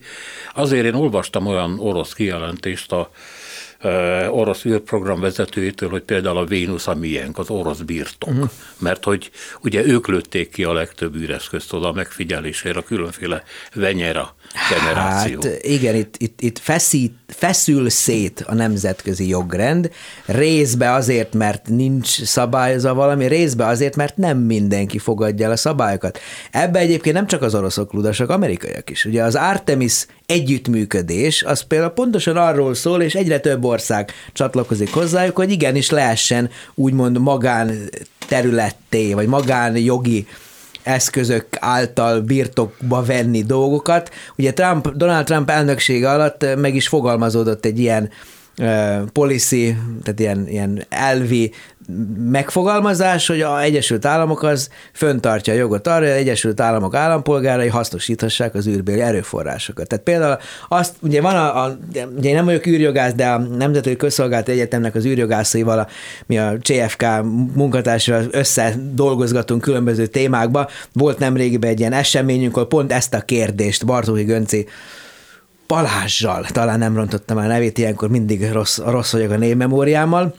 [0.55, 3.11] Azért én olvastam olyan orosz kijelentést a
[4.31, 8.31] orosz űrprogram vezetőjétől, hogy például a Vénusz a miénk, az orosz birtok.
[8.31, 8.51] Uh-huh.
[8.79, 9.31] Mert hogy
[9.62, 13.42] ugye ők lőtték ki a legtöbb űreszközt oda a megfigyelésére, a különféle
[13.74, 14.35] Venyera
[14.71, 15.41] generáció.
[15.43, 19.91] Hát igen, itt, itt, itt feszít, feszül szét a nemzetközi jogrend,
[20.27, 26.19] részbe azért, mert nincs szabályozva valami, részbe azért, mert nem mindenki fogadja el a szabályokat.
[26.51, 29.05] Ebbe egyébként nem csak az oroszok ludasak, amerikaiak is.
[29.05, 35.37] Ugye az Artemis együttműködés, az például pontosan arról szól, és egyre több ország csatlakozik hozzájuk,
[35.37, 37.91] hogy igenis lehessen úgymond magán
[38.29, 40.27] területté, vagy magán jogi
[40.88, 44.11] eszközök által birtokba venni dolgokat.
[44.37, 48.11] Ugye Trump, Donald Trump elnöksége alatt meg is fogalmazódott egy ilyen
[49.12, 51.53] policy, tehát ilyen, ilyen elvi
[52.31, 57.68] megfogalmazás, hogy a Egyesült Államok az föntartja a jogot arra, hogy az Egyesült Államok állampolgárai
[57.68, 59.88] hasznosíthassák az űrbéli erőforrásokat.
[59.88, 61.79] Tehát például azt, ugye van a, a
[62.16, 65.87] ugye én nem vagyok űrjogász, de a Nemzetközi Közszolgálati Egyetemnek az űrjogászaival, a,
[66.27, 67.05] mi a CFK
[67.55, 70.68] munkatársával összedolgozgatunk különböző témákba.
[70.92, 74.66] Volt nemrégiben egy ilyen eseményünk, ahol pont ezt a kérdést Bartóki Gönci
[75.68, 80.35] Balázsjal, talán nem rontottam el nevét, ilyenkor mindig rossz, rossz vagyok a névmemóriámmal,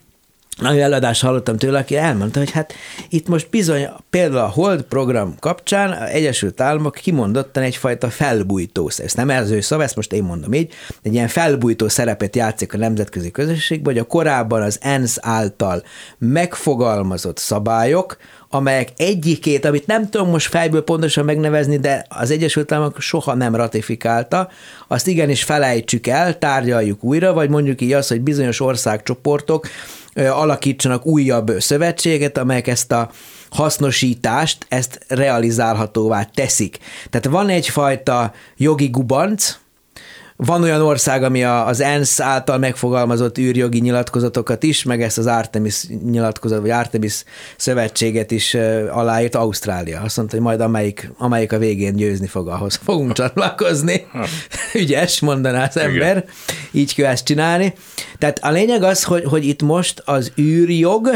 [0.60, 2.74] nagyon eladást hallottam tőle, aki elmondta, hogy hát
[3.10, 9.16] itt most bizony például a Hold program kapcsán a Egyesült Államok kimondottan egyfajta felbújtó, ezt
[9.16, 12.78] nem ez ő szava, ezt most én mondom így, egy ilyen felbújtó szerepet játszik a
[12.78, 15.84] nemzetközi közösségben, hogy a korábban az ENSZ által
[16.18, 18.18] megfogalmazott szabályok,
[18.50, 23.56] amelyek egyikét, amit nem tudom most fejből pontosan megnevezni, de az Egyesült Államok soha nem
[23.56, 24.50] ratifikálta,
[24.88, 29.68] azt igenis felejtsük el, tárgyaljuk újra, vagy mondjuk így az, hogy bizonyos országcsoportok
[30.16, 33.12] alakítsanak újabb szövetséget, amelyek ezt a
[33.50, 36.78] hasznosítást, ezt realizálhatóvá teszik.
[37.10, 39.58] Tehát van egyfajta jogi gubanc,
[40.46, 45.84] van olyan ország, ami az ENSZ által megfogalmazott űrjogi nyilatkozatokat is, meg ezt az Artemis
[46.04, 47.24] nyilatkozat, vagy Artemis
[47.58, 48.54] szövetséget is
[48.92, 50.02] aláírt Ausztrália.
[50.02, 54.08] Azt mondta, hogy majd amelyik, amelyik a végén győzni fog, ahhoz fogunk csatlakozni.
[54.74, 56.18] Ügyes, mondaná az ember.
[56.18, 56.24] Igen.
[56.72, 57.74] Így kell ezt csinálni.
[58.18, 61.10] Tehát a lényeg az, hogy, hogy itt most az űrjog,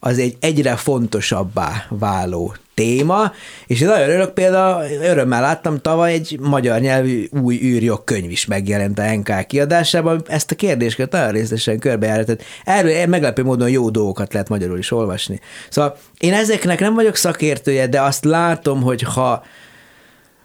[0.00, 3.32] az egy egyre fontosabbá váló téma,
[3.66, 8.46] és én nagyon örök például, örömmel láttam tavaly egy magyar nyelvű új űrjog könyv is
[8.46, 13.90] megjelent a NK kiadásában, ezt a kérdéskört nagyon részletesen körbejárt, tehát erről meglepő módon jó
[13.90, 15.40] dolgokat lehet magyarul is olvasni.
[15.68, 19.42] Szóval én ezeknek nem vagyok szakértője, de azt látom, hogy ha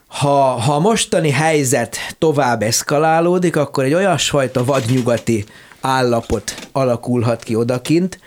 [0.08, 5.46] ha, ha mostani helyzet tovább eszkalálódik, akkor egy olyasfajta vadnyugati
[5.82, 8.20] állapot alakulhat ki odakint,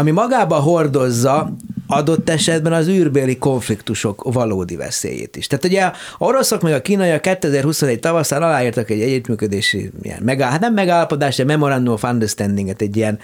[0.00, 1.52] ami magába hordozza
[1.86, 5.46] adott esetben az űrbéli konfliktusok valódi veszélyét is.
[5.46, 10.60] Tehát ugye a oroszok meg a kínaiak 2021 tavaszán aláírtak egy együttműködési, ilyen megáll, hát
[10.60, 13.18] nem megállapodás, de memorandum of understanding-et, egy ilyen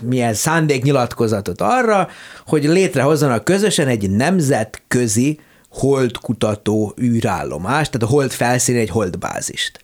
[0.00, 2.08] milyen szándéknyilatkozatot arra,
[2.46, 9.80] hogy létrehozzanak közösen egy nemzetközi holdkutató űrállomást, tehát a hold felszínén egy holdbázist.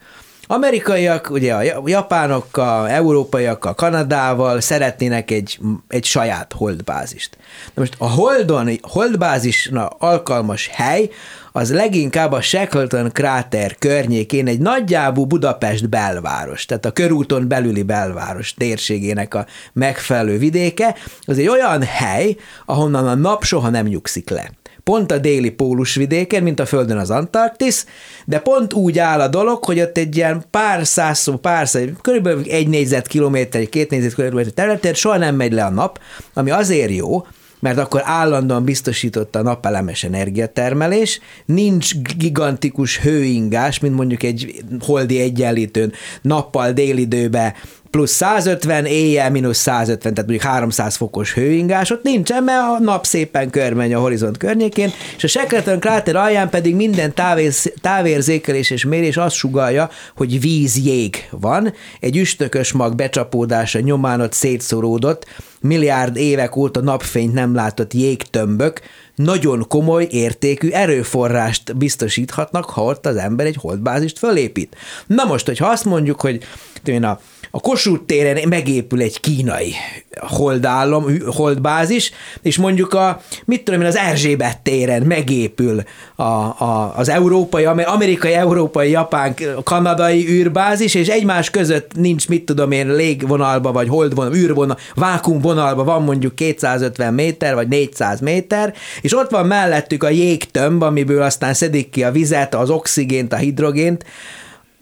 [0.52, 7.36] Amerikaiak, ugye a japánokkal, európaiakkal, Kanadával szeretnének egy, egy saját holdbázist.
[7.74, 11.10] Na most a holdon, holdbázisna alkalmas hely,
[11.52, 18.54] az leginkább a Shackleton kráter környékén egy nagyjából Budapest belváros, tehát a körúton belüli belváros
[18.54, 22.36] térségének a megfelelő vidéke, az egy olyan hely,
[22.66, 24.50] ahonnan a nap soha nem nyugszik le
[24.84, 27.86] pont a déli pólusvidéken, mint a Földön az Antarktisz,
[28.24, 32.42] de pont úgy áll a dolog, hogy ott egy ilyen pár száz, pár száz, körülbelül
[32.48, 36.00] egy négyzetkilométer, két négyzetkilométer területen soha nem megy le a nap,
[36.34, 37.26] ami azért jó,
[37.62, 45.92] mert akkor állandóan biztosította a napelemes energiatermelés, nincs gigantikus hőingás, mint mondjuk egy holdi egyenlítőn
[46.22, 47.54] nappal délidőbe
[47.92, 53.06] plusz 150, éjjel mínusz 150, tehát mondjuk 300 fokos hőingás, ott nincsen, mert a nap
[53.06, 58.84] szépen körmegy a horizont környékén, és a Shackleton kráter alján pedig minden távér, távérzékelés és
[58.84, 65.26] mérés azt sugalja, hogy vízjég van, egy üstökös mag becsapódása nyomán ott szétszoródott,
[65.60, 68.80] milliárd évek óta napfényt nem látott jégtömbök,
[69.14, 74.76] nagyon komoly értékű erőforrást biztosíthatnak, ha ott az ember egy holdbázist fölépít.
[75.06, 76.44] Na most, hogyha azt mondjuk, hogy
[76.84, 77.20] én a
[77.54, 79.74] a Kossuth téren megépül egy kínai
[80.20, 82.12] holdállam, holdbázis,
[82.42, 85.82] és mondjuk a, mit tudom én, az Erzsébet téren megépül
[86.16, 89.34] a, a, az európai, amerikai, európai, japán,
[89.64, 96.02] kanadai űrbázis, és egymás között nincs, mit tudom én, légvonalba, vagy holdvonal, űrvonal, vákumvonalba van
[96.02, 101.90] mondjuk 250 méter, vagy 400 méter, és ott van mellettük a jégtömb, amiből aztán szedik
[101.90, 104.04] ki a vizet, az oxigént, a hidrogént,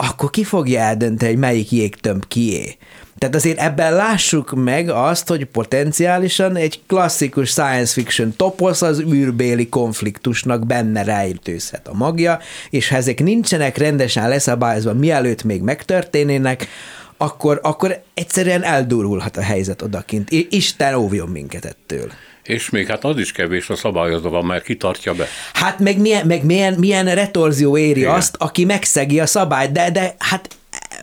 [0.01, 2.77] akkor ki fogja eldönteni, hogy melyik jégtömb kié?
[3.19, 9.69] Tehát azért ebben lássuk meg azt, hogy potenciálisan egy klasszikus science fiction toposz az űrbéli
[9.69, 12.39] konfliktusnak benne rejtőzhet a magja,
[12.71, 16.69] és ha ezek nincsenek rendesen leszabályozva, mielőtt még megtörténének,
[17.17, 20.31] akkor, akkor egyszerűen eldurulhat a helyzet odakint.
[20.51, 22.11] Isten óvjon minket ettől.
[22.43, 25.27] És még hát az is kevés a szabályozva van, mert kitartja be.
[25.53, 28.15] Hát meg milyen, meg milyen, milyen retorzió éri Igen.
[28.15, 30.49] azt, aki megszegi a szabályt, de, de hát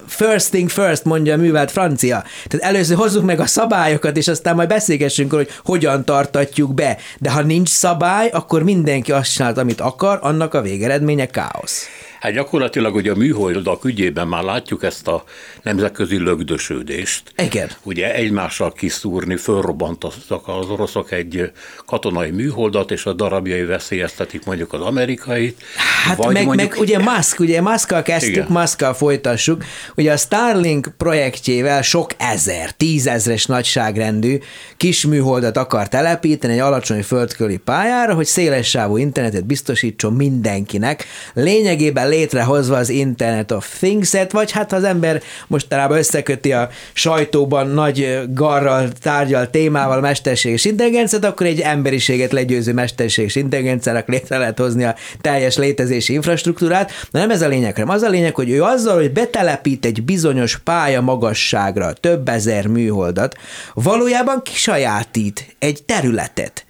[0.07, 2.23] first thing first, mondja a művelt francia.
[2.47, 6.97] Tehát először hozzuk meg a szabályokat, és aztán majd beszélgessünk, hogy hogyan tartatjuk be.
[7.17, 11.85] De ha nincs szabály, akkor mindenki azt csinált, amit akar, annak a végeredménye káosz.
[12.19, 15.23] Hát gyakorlatilag ugye a műholdak ügyében már látjuk ezt a
[15.63, 17.31] nemzetközi lögdösödést.
[17.37, 17.69] Igen.
[17.83, 21.51] Ugye egymással kiszúrni, fölrobbantottak az oroszok egy
[21.85, 25.61] katonai műholdat, és a darabjai veszélyeztetik mondjuk az amerikait.
[26.05, 26.69] Hát vagy meg, mondjuk...
[26.69, 28.47] meg ugye Musk, ugye Muskkal kezdtük, Igen.
[28.49, 29.63] Muskkal folytassuk.
[29.95, 34.37] Ugye a Starlink projektjével sok ezer, tízezres nagyságrendű
[34.77, 41.05] kis műholdat akar telepíteni egy alacsony földköli pályára, hogy széles sávú internetet biztosítson mindenkinek.
[41.33, 47.67] Lényegében létrehozva az Internet of Things-et, vagy hát ha az ember mostanában összeköti a sajtóban
[47.67, 54.83] nagy garral tárgyal témával mesterséges intelligenciát, akkor egy emberiséget legyőző mesterséges intelligenciának létre lehet hozni
[54.83, 56.91] a teljes létezési infrastruktúrát.
[57.11, 60.03] De nem ez a lényeg, hanem az a lényeg, hogy ő azzal, hogy betelepít egy
[60.03, 63.35] bizonyos pálya magasságra több ezer műholdat,
[63.73, 66.66] valójában kisajátít egy területet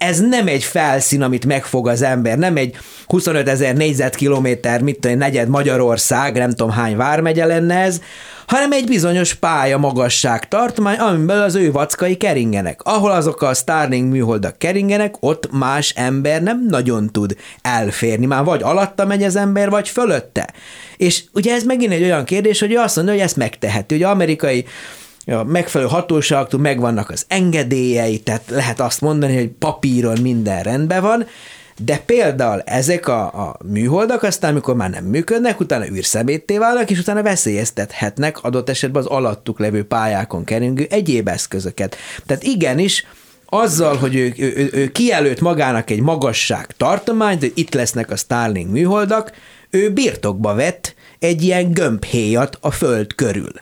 [0.00, 5.18] ez nem egy felszín, amit megfog az ember, nem egy 25 ezer négyzetkilométer, mit tudom,
[5.18, 8.00] negyed Magyarország, nem tudom hány vármegye lenne ez,
[8.46, 12.80] hanem egy bizonyos pálya magasság tartomány, amiből az ő vackai keringenek.
[12.82, 18.26] Ahol azok a Starlink műholdak keringenek, ott más ember nem nagyon tud elférni.
[18.26, 20.52] Már vagy alatta megy az ember, vagy fölötte.
[20.96, 23.94] És ugye ez megint egy olyan kérdés, hogy ő azt mondja, hogy ezt megteheti.
[23.94, 24.64] Ugye amerikai
[25.30, 31.26] a megfelelő hatóságoktól megvannak az engedélyei, tehát lehet azt mondani, hogy papíron minden rendben van,
[31.84, 36.98] de például ezek a, a műholdak aztán, amikor már nem működnek, utána űrszemétté válnak, és
[36.98, 41.96] utána veszélyeztethetnek adott esetben az alattuk levő pályákon keringő egyéb eszközöket.
[42.26, 43.06] Tehát igenis,
[43.46, 48.16] azzal, hogy ő, ő, ő, ő kijelölt magának egy magasság tartományt, hogy itt lesznek a
[48.16, 49.32] Starlink műholdak,
[49.70, 53.52] ő birtokba vett egy ilyen gömbhéjat a föld körül.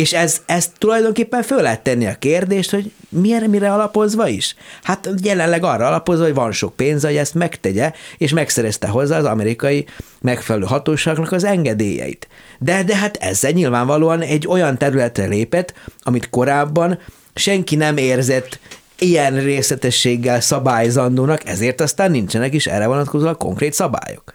[0.00, 4.56] És ez, ez tulajdonképpen föl lehet tenni a kérdést, hogy mire, mire alapozva is?
[4.82, 9.24] Hát jelenleg arra alapozva, hogy van sok pénz, hogy ezt megtegye, és megszerezte hozzá az
[9.24, 9.86] amerikai
[10.20, 12.28] megfelelő hatóságnak az engedélyeit.
[12.58, 16.98] De, de hát ezzel nyilvánvalóan egy olyan területre lépett, amit korábban
[17.34, 18.58] senki nem érzett
[18.98, 24.34] ilyen részletességgel szabályzandónak, ezért aztán nincsenek is erre vonatkozóan konkrét szabályok.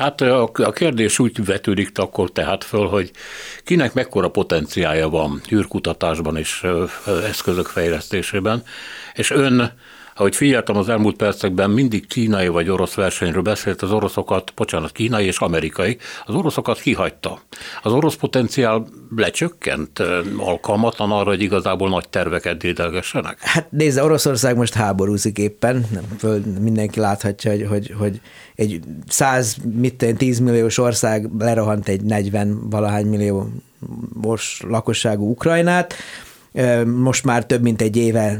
[0.00, 3.10] Hát a, kérdés úgy vetődik akkor tehát föl, hogy
[3.64, 6.66] kinek mekkora potenciája van űrkutatásban és
[7.06, 8.62] eszközök fejlesztésében,
[9.14, 9.72] és ön
[10.20, 15.26] ahogy figyeltem az elmúlt percekben, mindig kínai vagy orosz versenyről beszélt, az oroszokat, bocsánat, kínai
[15.26, 17.40] és amerikai, az oroszokat kihagyta.
[17.82, 20.02] Az orosz potenciál lecsökkent,
[20.36, 23.40] alkalmatlan arra, hogy igazából nagy terveket dédelgessenek?
[23.40, 25.86] Hát nézze, Oroszország most háborúzik éppen,
[26.18, 28.20] föl, mindenki láthatja, hogy, hogy, hogy
[28.54, 33.48] egy 100, mit 10 milliós ország lerohant egy 40 valahány millió
[34.60, 35.94] lakosságú Ukrajnát,
[36.84, 38.38] most már több mint egy éve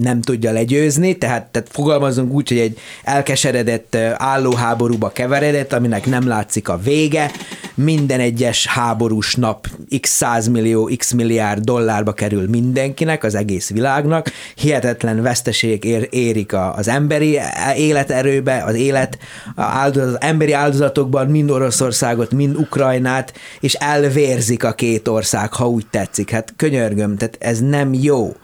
[0.00, 6.68] nem tudja legyőzni, tehát, tehát fogalmazunk úgy, hogy egy elkeseredett állóháborúba keveredett, aminek nem látszik
[6.68, 7.30] a vége,
[7.74, 9.66] minden egyes háborús nap
[10.00, 16.88] x százmillió, x milliárd dollárba kerül mindenkinek, az egész világnak, hihetetlen veszteség ér, érik az
[16.88, 17.38] emberi
[17.76, 19.18] életerőbe, az élet,
[19.56, 25.86] áldozat, az emberi áldozatokban mind Oroszországot, mind Ukrajnát, és elvérzik a két ország, ha úgy
[25.90, 26.30] tetszik.
[26.30, 28.36] Hát könyörgöm, tehát ez nem jó.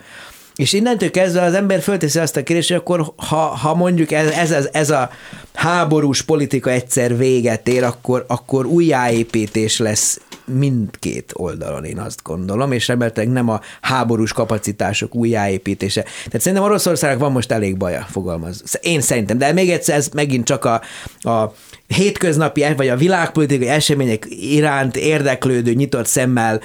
[0.56, 4.50] És innentől kezdve az ember fölteszi azt a kérdést, hogy akkor ha, ha mondjuk ez,
[4.50, 5.10] ez, ez a
[5.54, 12.88] háborús politika egyszer véget ér, akkor, akkor újjáépítés lesz mindkét oldalon, én azt gondolom, és
[12.88, 16.02] remélhetőleg nem a háborús kapacitások újjáépítése.
[16.02, 18.78] Tehát szerintem Oroszországnak van most elég baja, fogalmaz.
[18.80, 20.80] Én szerintem, de még egyszer ez megint csak a,
[21.20, 21.54] a
[21.86, 26.60] hétköznapi, vagy a világpolitikai események iránt érdeklődő, nyitott szemmel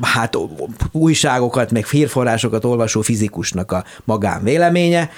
[0.00, 0.36] hát
[0.92, 5.10] újságokat, meg hírforrásokat olvasó fizikusnak a magánvéleménye.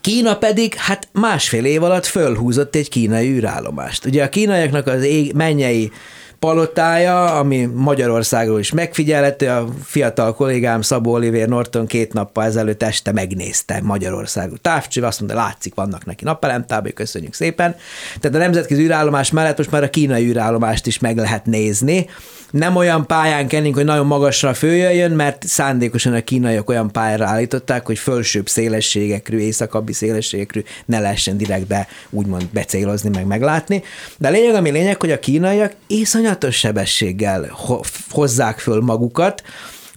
[0.00, 4.04] Kína pedig hát másfél év alatt fölhúzott egy kínai űrállomást.
[4.04, 5.92] Ugye a kínaiaknak az ég, mennyei
[6.38, 9.48] palotája, ami Magyarországról is megfigyelhető.
[9.48, 15.38] A fiatal kollégám Szabó Oliver Norton két nappal ezelőtt este megnézte Magyarországú távcső, azt mondta,
[15.38, 17.76] látszik, vannak neki napelemtábai, köszönjük szépen.
[18.20, 22.06] Tehát a nemzetközi űrállomás mellett most már a kínai űrállomást is meg lehet nézni
[22.50, 27.86] nem olyan pályán kennénk, hogy nagyon magasra följöjjön, mert szándékosan a kínaiak olyan pályára állították,
[27.86, 33.82] hogy fölsőbb szélességekről, északabbi szélességekről ne lehessen direktbe úgymond becélozni, meg meglátni.
[34.18, 37.58] De a lényeg, ami lényeg, hogy a kínaiak iszonyatos sebességgel
[38.10, 39.42] hozzák föl magukat,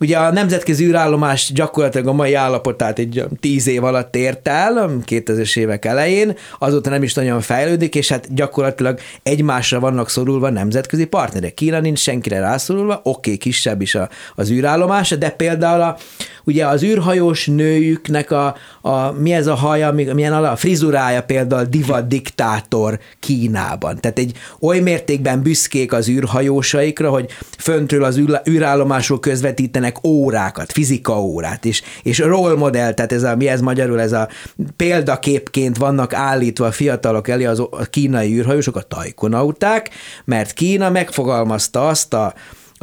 [0.01, 5.57] Ugye a nemzetközi űrállomás gyakorlatilag a mai állapotát egy tíz év alatt ért el, 2000-es
[5.57, 11.53] évek elején, azóta nem is nagyon fejlődik, és hát gyakorlatilag egymásra vannak szorulva nemzetközi partnerek.
[11.53, 15.97] Kína nincs senkire rászorulva, oké, okay, kisebb is a, az űrállomása, de például a,
[16.43, 22.07] ugye az űrhajós nőjüknek a, a mi ez a haja, milyen a frizurája például divat
[22.07, 23.99] diktátor Kínában.
[23.99, 31.65] Tehát egy oly mértékben büszkék az űrhajósaikra, hogy föntről az űrállomásról közvetítenek órákat, fizika órát,
[31.65, 34.27] és, és role model, tehát ez a, mi ez magyarul, ez a
[34.75, 39.89] példaképként vannak állítva a fiatalok elé az, a kínai űrhajósok, a tajkonauták,
[40.25, 42.33] mert Kína megfogalmazta azt a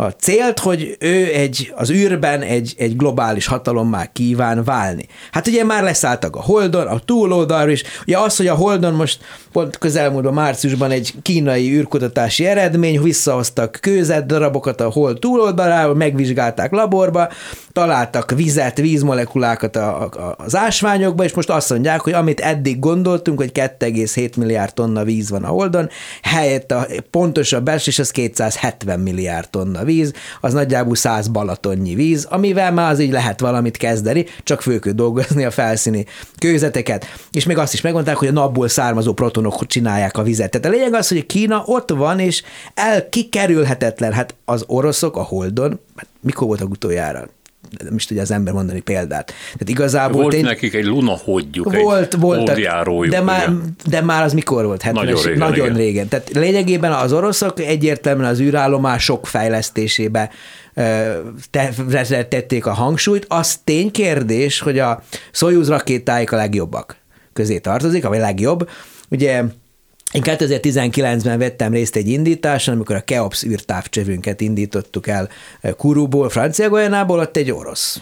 [0.01, 5.07] a célt, hogy ő egy, az űrben egy, egy globális hatalommá kíván válni.
[5.31, 7.83] Hát ugye már leszálltak a Holdon, a túloldalról is.
[8.07, 9.19] Ugye az, hogy a Holdon most
[9.53, 17.29] pont közelmúlva márciusban egy kínai űrkutatási eredmény, visszahoztak kőzet darabokat a Hold túloldaláról, megvizsgálták laborba,
[17.73, 23.39] találtak vizet, vízmolekulákat a, a, az ásványokba, és most azt mondják, hogy amit eddig gondoltunk,
[23.39, 25.89] hogy 2,7 milliárd tonna víz van a Holdon,
[26.23, 32.73] helyett a pontosabb belsés az 270 milliárd tonna víz, az nagyjából 100 balatonnyi víz, amivel
[32.73, 36.07] már az így lehet valamit kezdeni, csak föl dolgozni a felszíni
[36.39, 37.07] kőzeteket.
[37.31, 40.51] És még azt is megmondták, hogy a napból származó protonok csinálják a vizet.
[40.51, 42.43] Tehát a lényeg az, hogy Kína ott van, és
[42.75, 44.13] elkikerülhetetlen.
[44.13, 47.29] Hát az oroszok a Holdon, hát mikor voltak utoljára?
[47.85, 49.27] Nem is tudja az ember mondani példát.
[49.53, 50.45] Tehát igazából volt tény...
[50.45, 53.53] nekik egy lunahodjuk, volt, egy volt, de már,
[53.89, 54.83] de már az mikor volt?
[54.83, 55.39] Hát nagyon régen.
[55.39, 55.77] Nagyon régen.
[55.77, 56.09] régen.
[56.09, 60.31] Tehát lényegében az oroszok egyértelműen az űrállomások fejlesztésébe
[62.29, 63.27] tették a hangsúlyt.
[63.29, 65.03] Az ténykérdés, hogy a
[65.33, 66.97] Soyuz rakétáik a legjobbak
[67.33, 68.69] közé tartozik, vagy legjobb.
[69.11, 69.43] Ugye
[70.13, 75.29] én 2019-ben vettem részt egy indításon, amikor a Keops űrtávcsövünket indítottuk el
[75.77, 78.01] Kuruból, Francia Golyánából, ott egy orosz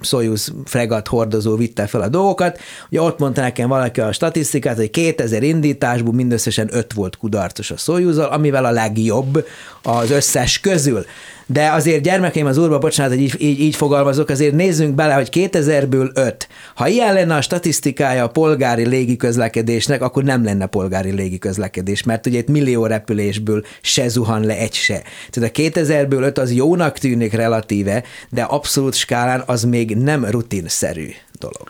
[0.00, 2.58] Soyuz fregat hordozó vitte fel a dolgokat.
[2.90, 7.76] Ugye ott mondta nekem valaki a statisztikát, hogy 2000 indításból mindösszesen 5 volt kudarcos a
[7.76, 9.46] soyuz amivel a legjobb
[9.82, 11.04] az összes közül.
[11.48, 15.28] De azért gyermekeim az úrba, bocsánat, hogy így, így, így fogalmazok, azért nézzünk bele, hogy
[15.32, 16.48] 2000-ből 5.
[16.74, 22.38] Ha ilyen lenne a statisztikája a polgári légiközlekedésnek, akkor nem lenne polgári légiközlekedés, mert ugye
[22.38, 25.02] itt millió repülésből se zuhan le egy se.
[25.30, 31.08] Tehát a 2000-ből 5 az jónak tűnik relatíve, de abszolút skálán az még nem rutinszerű
[31.38, 31.68] dolog.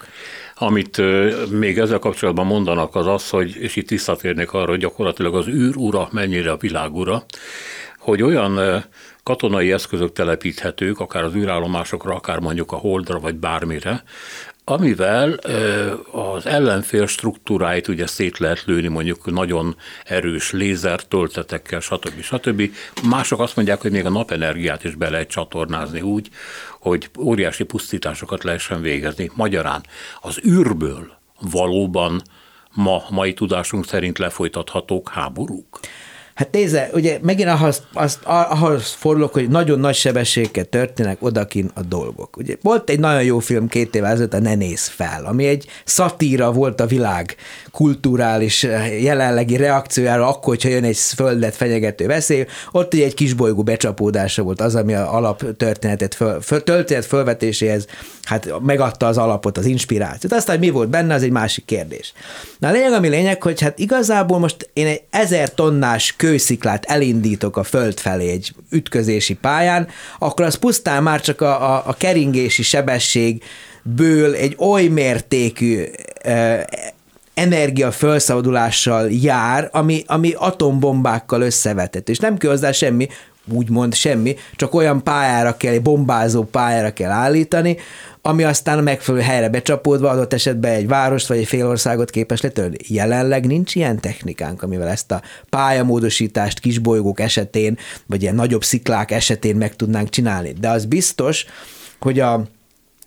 [0.58, 1.00] Amit
[1.50, 6.08] még ezzel kapcsolatban mondanak az az, hogy, és itt visszatérnék arra, hogy gyakorlatilag az űrura
[6.12, 7.24] mennyire a világura,
[7.98, 8.84] hogy olyan
[9.26, 14.02] katonai eszközök telepíthetők, akár az űrállomásokra, akár mondjuk a Holdra, vagy bármire,
[14.64, 15.32] amivel
[16.12, 22.20] az ellenfél struktúráit ugye szét lehet lőni mondjuk nagyon erős lézertöltetekkel, stb.
[22.20, 22.70] stb.
[23.08, 26.28] Mások azt mondják, hogy még a napenergiát is be lehet csatornázni úgy,
[26.80, 29.30] hogy óriási pusztításokat lehessen végezni.
[29.34, 29.82] Magyarán
[30.20, 32.22] az űrből valóban
[32.74, 35.80] ma, mai tudásunk szerint lefolytathatók háborúk?
[36.36, 41.82] Hát nézze, ugye megint ahhoz, azt, ahhoz fordulok, hogy nagyon nagy sebességgel történnek odakin a
[41.82, 42.36] dolgok.
[42.36, 45.66] Ugye volt egy nagyon jó film két évvel ezelőtt, a Ne néz fel, ami egy
[45.84, 47.36] szatíra volt a világ
[47.70, 54.42] kulturális eh, jelenlegi reakciójára, akkor, hogyha jön egy földet fenyegető veszély, ott egy kisbolygó becsapódása
[54.42, 57.86] volt az, ami a alap történetet föl, föl, történet fölvetéséhez
[58.26, 60.32] hát megadta az alapot, az inspirációt.
[60.32, 62.12] Aztán, hogy mi volt benne, az egy másik kérdés.
[62.58, 67.56] Na a lényeg, ami lényeg, hogy hát igazából most én egy ezer tonnás kősziklát elindítok
[67.56, 72.62] a föld felé egy ütközési pályán, akkor az pusztán már csak a, a, a keringési
[72.62, 75.84] sebességből egy oly mértékű
[76.22, 76.66] e,
[77.34, 83.08] energia felszabadulással jár, ami, ami atombombákkal összevetett, és nem kell hozzá semmi,
[83.52, 87.76] úgymond semmi, csak olyan pályára kell, bombázó pályára kell állítani,
[88.26, 92.76] ami aztán a megfelelő helyre becsapódva adott esetben egy várost vagy egy félországot képes letörni.
[92.86, 99.56] Jelenleg nincs ilyen technikánk, amivel ezt a pályamódosítást kisbolygók esetén, vagy ilyen nagyobb sziklák esetén
[99.56, 100.52] meg tudnánk csinálni.
[100.52, 101.46] De az biztos,
[102.00, 102.42] hogy a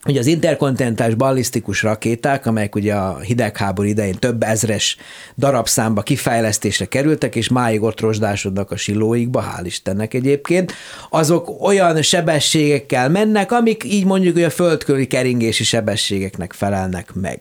[0.05, 4.97] Ugye az interkontinentális ballisztikus rakéták, amelyek ugye a hidegháború idején több ezres
[5.37, 10.73] darabszámba kifejlesztésre kerültek, és máig ott rozsdásodnak a silóikba, hál' Istennek egyébként,
[11.09, 17.39] azok olyan sebességekkel mennek, amik így mondjuk hogy a földköri keringési sebességeknek felelnek meg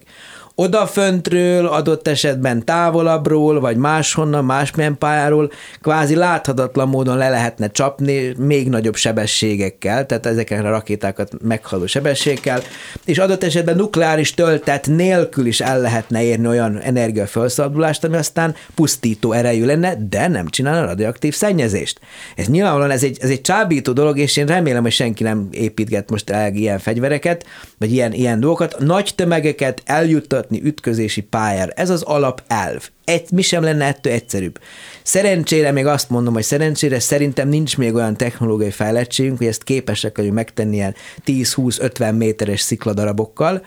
[0.61, 5.51] odaföntről, adott esetben távolabbról, vagy máshonnan, másmilyen pályáról
[5.81, 12.61] kvázi láthatatlan módon le lehetne csapni még nagyobb sebességekkel, tehát ezeken a rakétákat meghaló sebességekkel,
[13.05, 19.33] és adott esetben nukleáris töltet nélkül is el lehetne érni olyan energiafelszabadulást, ami aztán pusztító
[19.33, 22.01] erejű lenne, de nem csinálna radioaktív szennyezést.
[22.37, 26.11] Ez nyilvánvalóan ez egy, ez egy csábító dolog, és én remélem, hogy senki nem építget
[26.11, 27.45] most el ilyen fegyvereket,
[27.79, 28.79] vagy ilyen, ilyen dolgokat.
[28.79, 31.73] Nagy tömegeket eljuttat mutatni ütközési pályára.
[31.75, 32.89] Ez az alapelv.
[33.05, 34.61] Egy, mi sem lenne ettől egyszerűbb.
[35.03, 40.17] Szerencsére még azt mondom, hogy szerencsére szerintem nincs még olyan technológiai fejlettségünk, hogy ezt képesek
[40.17, 40.95] vagyunk megtenni ilyen
[41.27, 43.65] 10-20-50 méteres szikladarabokkal,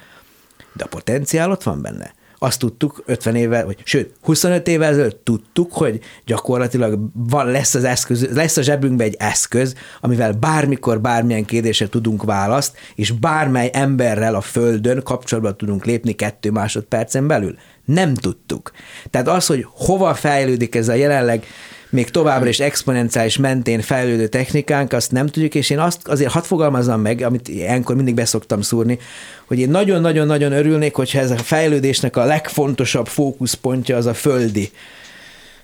[0.74, 2.14] de a potenciál ott van benne
[2.44, 7.84] azt tudtuk 50 évvel, vagy sőt, 25 évvel ezelőtt tudtuk, hogy gyakorlatilag van, lesz, az
[7.84, 14.36] eszköz, lesz a zsebünkben egy eszköz, amivel bármikor, bármilyen kérdésre tudunk választ, és bármely emberrel
[14.36, 17.56] a Földön kapcsolatba tudunk lépni kettő másodpercen belül.
[17.86, 18.72] Nem tudtuk.
[19.10, 21.46] Tehát az, hogy hova fejlődik ez a jelenleg
[21.92, 26.44] még továbbra is exponenciális mentén fejlődő technikánk, azt nem tudjuk, és én azt azért hadd
[26.44, 29.00] fogalmazzam meg, amit ilyenkor mindig beszoktam szúrni,
[29.46, 34.72] hogy én nagyon-nagyon-nagyon örülnék, hogyha ez a fejlődésnek a legfontosabb fókuszpontja az a földi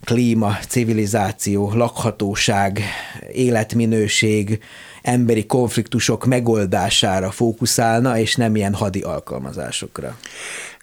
[0.03, 2.81] klíma, civilizáció, lakhatóság,
[3.31, 4.59] életminőség,
[5.01, 10.17] emberi konfliktusok megoldására fókuszálna, és nem ilyen hadi alkalmazásokra.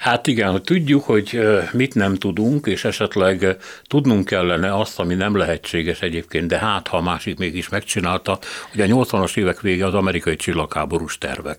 [0.04, 1.40] Hát igen, hogy tudjuk, hogy
[1.72, 6.96] mit nem tudunk, és esetleg tudnunk kellene azt, ami nem lehetséges egyébként, de hát ha
[6.96, 8.38] a másik mégis megcsinálta,
[8.72, 11.58] hogy a 80-as évek vége az amerikai csillagháborús tervek.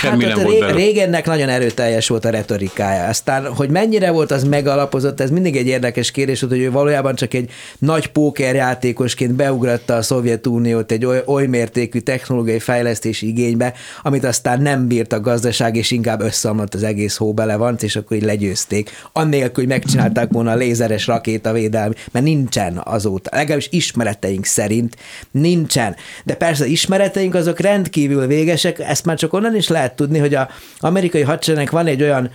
[0.00, 0.72] Semmi hát nem volt bele.
[0.72, 3.08] Régennek nagyon erőteljes volt a retorikája.
[3.08, 7.34] Aztán, hogy mennyire volt az megalapozott, ez mindig egy érdekes kérdés hogy ő valójában csak
[7.34, 14.62] egy nagy pókerjátékosként beugratta a Szovjetuniót egy oly, oly mértékű technológiai fejlesztési igénybe, amit aztán
[14.62, 18.22] nem bírt a gazdaság, és inkább összeomlott az egész hó bele van, és akkor így
[18.22, 18.90] legyőzték.
[19.12, 23.36] Annélkül, hogy megcsinálták volna a lézeres rakétavédelmi, mert nincsen azóta.
[23.36, 24.96] Legalábbis ismereteink szerint
[25.30, 25.96] nincsen.
[26.24, 30.48] De persze ismereteink azok rendkívül végesek, ezt már csak onnan is lehet tudni, hogy a
[30.78, 32.30] amerikai hadseregnek van egy olyan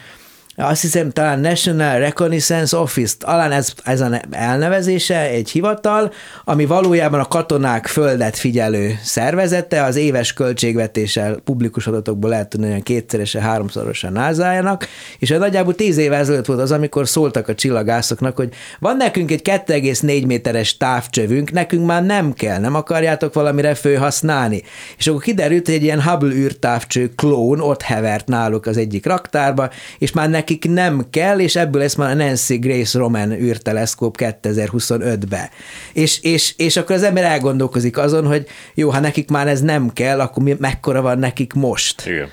[0.62, 6.12] azt hiszem talán National Reconnaissance Office, talán ez, ez a elnevezése, egy hivatal,
[6.44, 12.84] ami valójában a katonák földet figyelő szervezete, az éves költségvetéssel publikus adatokból lehet tudni, hogy
[12.84, 14.88] kétszeresen, háromszorosan názájának,
[15.20, 18.50] és nagyjából tíz év ezelőtt volt az, amikor szóltak a csillagászoknak, hogy
[18.80, 24.64] van nekünk egy 2,4 méteres távcsövünk, nekünk már nem kell, nem akarjátok valamire főhasználni.
[24.98, 29.70] És akkor kiderült, hogy egy ilyen Hubble űrtávcső klón ott hevert náluk az egyik raktárba,
[29.98, 34.16] és már nekik nekik nem kell, és ebből lesz már a Nancy Grace Roman űrteleszkóp
[34.20, 35.50] 2025-be.
[35.94, 39.94] És, és, és akkor az ember elgondolkozik azon, hogy jó, ha nekik már ez nem
[39.94, 42.06] kell, akkor mi, mekkora van nekik most?
[42.06, 42.30] Igen.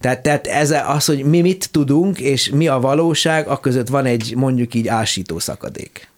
[0.00, 4.04] Tehát, tehát ez az, hogy mi mit tudunk, és mi a valóság, a között van
[4.04, 6.08] egy mondjuk így ásító szakadék.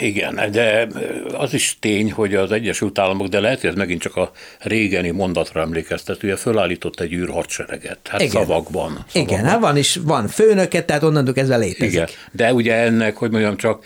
[0.00, 0.86] Igen, de
[1.32, 5.10] az is tény, hogy az Egyesült Államok, de lehet, hogy ez megint csak a régeni
[5.10, 7.98] mondatra emlékeztetője, fölállított egy űrhadsereget.
[8.08, 8.32] Hát Igen.
[8.32, 8.90] szavakban.
[8.90, 9.04] szavakban.
[9.12, 11.92] Igen, hát van is, van főnöke, tehát onnantól kezdve létezik.
[11.92, 13.84] Igen, de ugye ennek, hogy mondjam, csak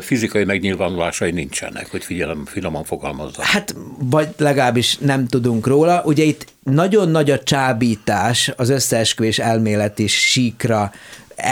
[0.00, 3.42] fizikai megnyilvánulásai nincsenek, hogy figyelem, finoman fogalmazza.
[3.42, 6.02] Hát, vagy legalábbis nem tudunk róla.
[6.04, 10.92] Ugye itt nagyon nagy a csábítás az összeesküvés elméleti síkra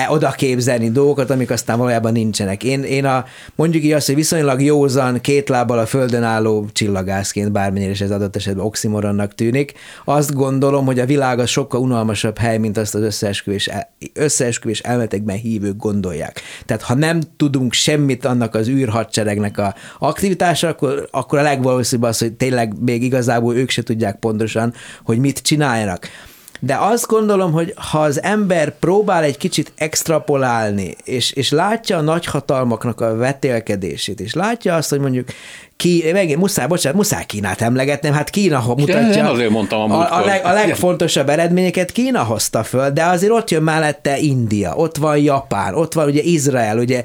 [0.09, 2.65] oda képzelni dolgokat, amik aztán valójában nincsenek.
[2.65, 3.25] Én, én a,
[3.55, 8.11] mondjuk így azt, hogy viszonylag józan, két lábbal a földön álló csillagászként, bármennyire is ez
[8.11, 9.73] adott esetben oximoronnak tűnik,
[10.05, 13.71] azt gondolom, hogy a világ az sokkal unalmasabb hely, mint azt az összeesküvés,
[14.15, 16.41] összeesküvés elmetekben hívők gondolják.
[16.67, 22.19] Tehát ha nem tudunk semmit annak az űrhadseregnek a aktivitása, akkor, akkor a legvalószínűbb az,
[22.19, 24.75] hogy tényleg még igazából ők se tudják pontosan,
[25.05, 26.09] hogy mit csináljanak.
[26.65, 32.01] De azt gondolom, hogy ha az ember próbál egy kicsit extrapolálni, és, és látja a
[32.01, 35.29] nagyhatalmaknak a vetélkedését, és látja azt, hogy mondjuk
[35.77, 39.13] ki, megint muszáj, bocsánat, muszáj Kínát emlegetnem, hát Kína mutatja.
[39.13, 43.51] Én azért mondtam a, a, leg, a legfontosabb eredményeket Kína hozta föl, de azért ott
[43.51, 47.03] jön mellette India, ott van Japán, ott van ugye Izrael, ugye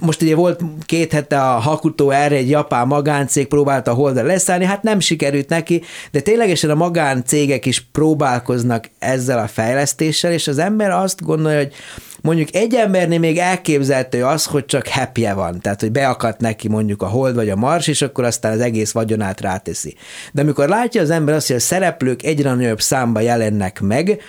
[0.00, 4.64] most ugye volt két hete a Hakuto erre egy japán magáncég próbálta a holdra leszállni,
[4.64, 10.58] hát nem sikerült neki, de ténylegesen a magáncégek is próbálkoznak ezzel a fejlesztéssel, és az
[10.58, 11.72] ember azt gondolja, hogy
[12.22, 17.02] Mondjuk egy embernél még elképzelhető az, hogy csak happy van, tehát hogy beakadt neki mondjuk
[17.02, 19.96] a hold vagy a mars, és akkor aztán az egész vagyonát ráteszi.
[20.32, 24.20] De amikor látja az ember azt, hogy a szereplők egyre nagyobb számba jelennek meg,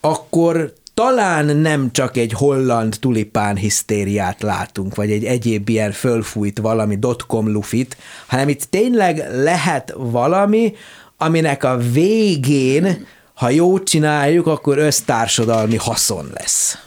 [0.00, 6.96] akkor talán nem csak egy holland tulipán hisztériát látunk, vagy egy egyéb ilyen fölfújt valami
[6.96, 10.74] dotcom lufit, hanem itt tényleg lehet valami,
[11.16, 16.78] aminek a végén, ha jót csináljuk, akkor össztársadalmi haszon lesz.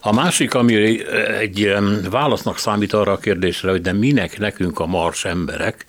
[0.00, 1.00] A másik, ami
[1.38, 1.74] egy
[2.10, 5.84] válasznak számít arra a kérdésre, hogy de minek nekünk a mars emberek,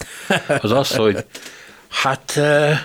[0.62, 1.26] az az, hogy
[1.90, 2.80] hát eh,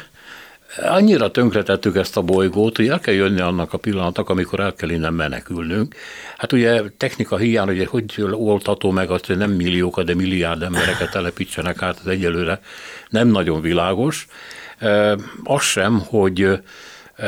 [0.76, 4.90] annyira tönkretettük ezt a bolygót, hogy el kell jönni annak a pillanatnak, amikor el kell
[4.90, 5.94] innen menekülnünk.
[6.36, 11.10] Hát ugye technika hiány, hogy hogy oltató meg azt, hogy nem milliókat, de milliárd embereket
[11.10, 12.60] telepítsenek át, az egyelőre
[13.08, 14.26] nem nagyon világos.
[14.78, 15.12] Eh,
[15.44, 16.60] az sem, hogy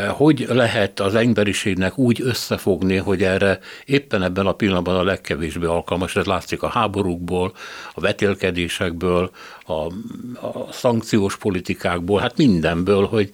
[0.08, 6.16] hogy lehet az emberiségnek úgy összefogni, hogy erre éppen ebben a pillanatban a legkevésbé alkalmas,
[6.16, 7.52] ez látszik a háborúkból,
[7.94, 9.30] a vetélkedésekből,
[9.66, 9.72] a,
[10.46, 13.30] a szankciós politikákból, hát mindenből, hogy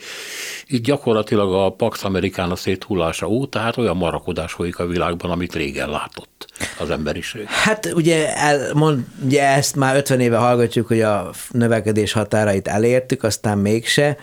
[0.66, 5.90] itt gyakorlatilag a Pax Americana széthullása óta, hát olyan marakodás folyik a világban, amit régen
[5.90, 6.46] látott
[6.78, 7.44] az emberiség.
[7.46, 13.22] Hát ugye, el, mond, ugye ezt már 50 éve hallgatjuk, hogy a növekedés határait elértük,
[13.22, 14.16] aztán mégse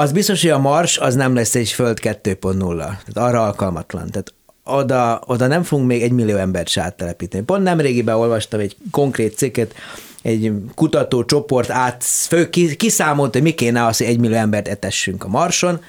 [0.00, 4.10] az biztos, hogy a Mars az nem lesz egy Föld 2.0, tehát arra alkalmatlan.
[4.10, 4.34] Tehát
[4.64, 7.44] oda, oda nem fogunk még egy millió embert se áttelepíteni.
[7.44, 9.74] Pont nemrégiben olvastam egy konkrét cikket,
[10.22, 15.28] egy kutatócsoport át, fő, kiszámolt, hogy mi kéne az, hogy egy millió embert etessünk a
[15.28, 15.80] Marson,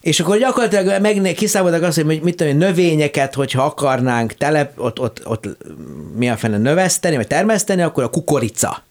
[0.00, 5.26] és akkor gyakorlatilag meg kiszámoltak azt, hogy mit tudom, növényeket, hogyha akarnánk telep, ott, ott,
[5.26, 5.48] ott
[6.16, 8.82] mi a fene növeszteni, vagy termeszteni, akkor a kukorica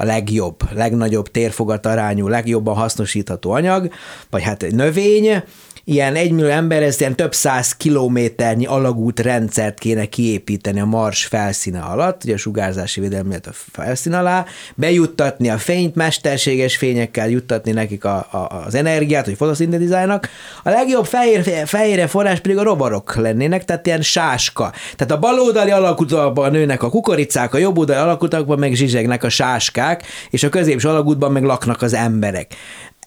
[0.00, 3.92] a legjobb, legnagyobb térfogat arányú, legjobban hasznosítható anyag,
[4.30, 5.42] vagy hát egy növény,
[5.88, 11.80] ilyen egymillió ember, ez ilyen több száz kilométernyi alagút rendszert kéne kiépíteni a Mars felszíne
[11.80, 18.04] alatt, ugye a sugárzási védelmi a felszín alá, bejuttatni a fényt, mesterséges fényekkel juttatni nekik
[18.04, 20.28] a, a, az energiát, hogy fotoszintetizálnak.
[20.62, 24.72] A legjobb fehér, fehérre forrás pedig a rovarok lennének, tehát ilyen sáska.
[24.96, 30.42] Tehát a baloldali alakutakban nőnek a kukoricák, a jobboldali alakutakban meg zsizsegnek a sáskák, és
[30.42, 32.54] a középső alagútban meg laknak az emberek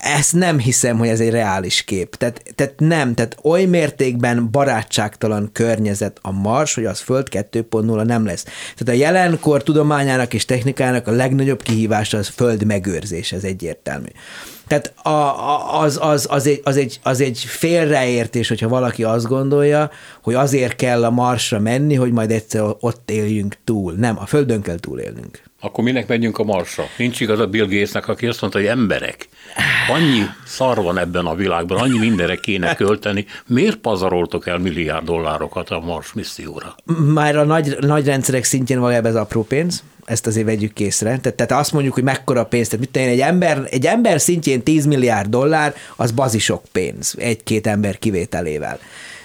[0.01, 2.15] ezt nem hiszem, hogy ez egy reális kép.
[2.15, 8.25] Tehát, tehát nem, tehát oly mértékben barátságtalan környezet a Mars, hogy az Föld 2.0 nem
[8.25, 8.43] lesz.
[8.77, 14.09] Tehát a jelenkor tudományának és technikának a legnagyobb kihívása az Föld megőrzés, ez egyértelmű.
[14.67, 19.27] Tehát a, a, az, az, az, egy, az, egy, az egy félreértés, hogyha valaki azt
[19.27, 19.91] gondolja,
[20.23, 23.93] hogy azért kell a Marsra menni, hogy majd egyszer ott éljünk túl.
[23.93, 25.50] Nem, a Földön kell túlélnünk.
[25.63, 26.83] Akkor minek megyünk a Marsra?
[26.97, 29.27] Nincs igaz a Bill Gatesnek, aki azt mondta, hogy emberek.
[29.89, 33.25] Annyi szar van ebben a világban, annyi mindenre kéne költeni.
[33.47, 36.75] Miért pazaroltok el milliárd dollárokat a Mars misszióra?
[37.13, 41.17] Már a nagy, nagy rendszerek szintjén valójában ez apró pénz, ezt azért vegyük készre.
[41.17, 44.85] Tehát, tehát azt mondjuk, hogy mekkora pénz, tehát mit egy ember, egy ember szintjén 10
[44.85, 48.79] milliárd dollár, az bazisok pénz, egy-két ember kivételével.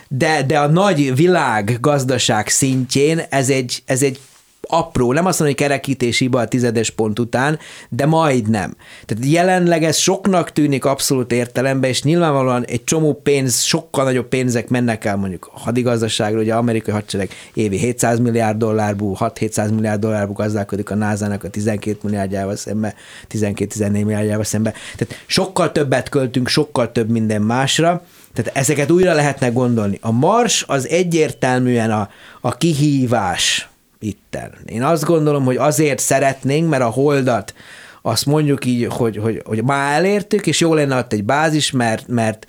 [0.09, 4.21] De, de a nagy világ gazdaság szintjén ez egy, ez egy
[4.69, 7.59] apró, nem azt mondom, hogy kerekítés hiba a tizedes pont után,
[7.89, 8.77] de majdnem.
[9.05, 14.69] Tehát jelenleg ez soknak tűnik abszolút értelemben, és nyilvánvalóan egy csomó pénz, sokkal nagyobb pénzek
[14.69, 20.35] mennek el mondjuk a hadigazdaságra, ugye amerikai hadsereg évi 700 milliárd dollárból, 6-700 milliárd dollárból
[20.35, 22.95] gazdálkodik a NASA-nak a 12 milliárdjával szembe,
[23.33, 24.73] 12-14 milliárdjával szembe.
[24.97, 28.05] Tehát sokkal többet költünk, sokkal több minden másra,
[28.37, 29.99] tehát ezeket újra lehetne gondolni.
[30.03, 32.09] A Mars az egyértelműen a,
[32.41, 34.53] a kihívás, itten.
[34.65, 37.55] Én azt gondolom, hogy azért szeretnénk, mert a holdat
[38.03, 42.09] azt mondjuk így, hogy, hogy, hogy már elértük, és jó lenne ott egy bázis, mert,
[42.09, 42.47] mert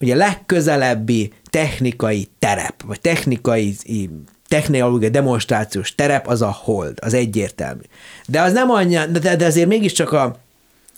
[0.00, 3.76] ugye legközelebbi technikai terep, vagy technikai
[4.48, 7.82] technológiai demonstrációs terep az a hold, az egyértelmű.
[8.26, 10.41] De az nem annyi, de, de azért mégiscsak a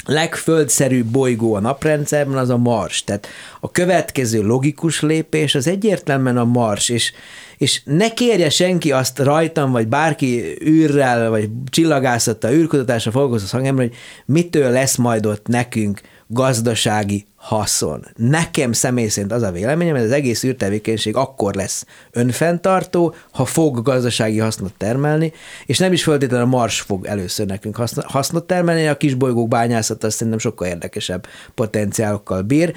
[0.04, 3.04] legföldszerűbb bolygó a naprendszerben az a Mars.
[3.04, 3.26] Tehát
[3.60, 7.12] a következő logikus lépés az egyértelműen a Mars, és,
[7.56, 13.96] és ne kérje senki azt rajtam, vagy bárki űrrel, vagy csillagászattal, űrkutatásra foglalkozó szakember, hogy
[14.26, 18.06] mitől lesz majd ott nekünk gazdasági haszon.
[18.16, 23.82] Nekem személy szerint az a véleményem, hogy az egész űrtevékenység akkor lesz önfenntartó, ha fog
[23.82, 25.32] gazdasági hasznot termelni,
[25.66, 30.38] és nem is feltétlenül a Mars fog először nekünk hasznot termelni, a kisbolygók bányászata szerintem
[30.38, 32.74] sokkal érdekesebb potenciálokkal bír.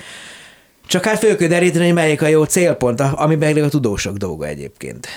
[0.88, 4.45] Csak hát föl kell deríteni, hogy melyik a jó célpont, ami meg a tudósok dolga
[4.45, 5.08] egyébként.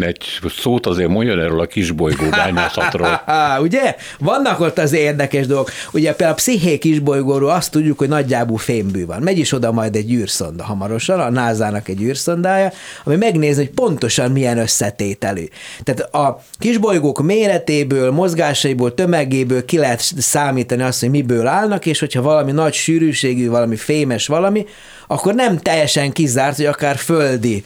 [0.00, 3.20] Egy szót azért mondjon erről a kisbolygó bányászatról.
[3.66, 3.96] Ugye?
[4.18, 5.70] Vannak ott az érdekes dolgok.
[5.92, 9.22] Ugye például a psziché kisbolygóról azt tudjuk, hogy nagyjából fémbű van.
[9.22, 12.72] Megy is oda majd egy űrszonda hamarosan, a NASA-nak egy űrszondája,
[13.04, 15.44] ami megnézi, hogy pontosan milyen összetételű.
[15.82, 22.22] Tehát a kisbolygók méretéből, mozgásaiból, tömegéből ki lehet számítani azt, hogy miből állnak, és hogyha
[22.22, 24.66] valami nagy sűrűségű, valami fémes valami,
[25.06, 27.64] akkor nem teljesen kizárt, hogy akár földi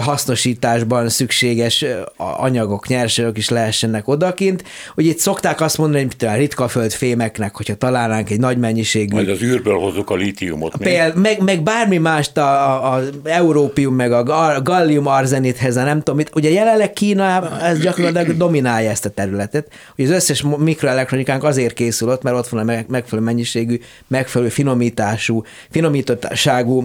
[0.00, 1.84] hasznosításban szükséges
[2.16, 4.64] anyagok, nyersanyagok is lehessenek odakint.
[4.96, 9.14] Ugye itt szokták azt mondani, hogy a ritka földfémeknek, hogyha találnánk egy nagy mennyiségű...
[9.14, 10.76] Majd az űrből hozzuk a lítiumot.
[10.76, 16.30] Például, meg, meg bármi mást a, a, európium, meg a gallium arzenithez, nem tudom mit.
[16.34, 19.66] Ugye jelenleg Kína ez gyakorlatilag dominálja ezt a területet.
[19.96, 25.44] Ugye az összes mikroelektronikánk azért készül ott, mert ott van a megfelelő mennyiségű, megfelelő finomítású,
[25.70, 26.84] finomítottságú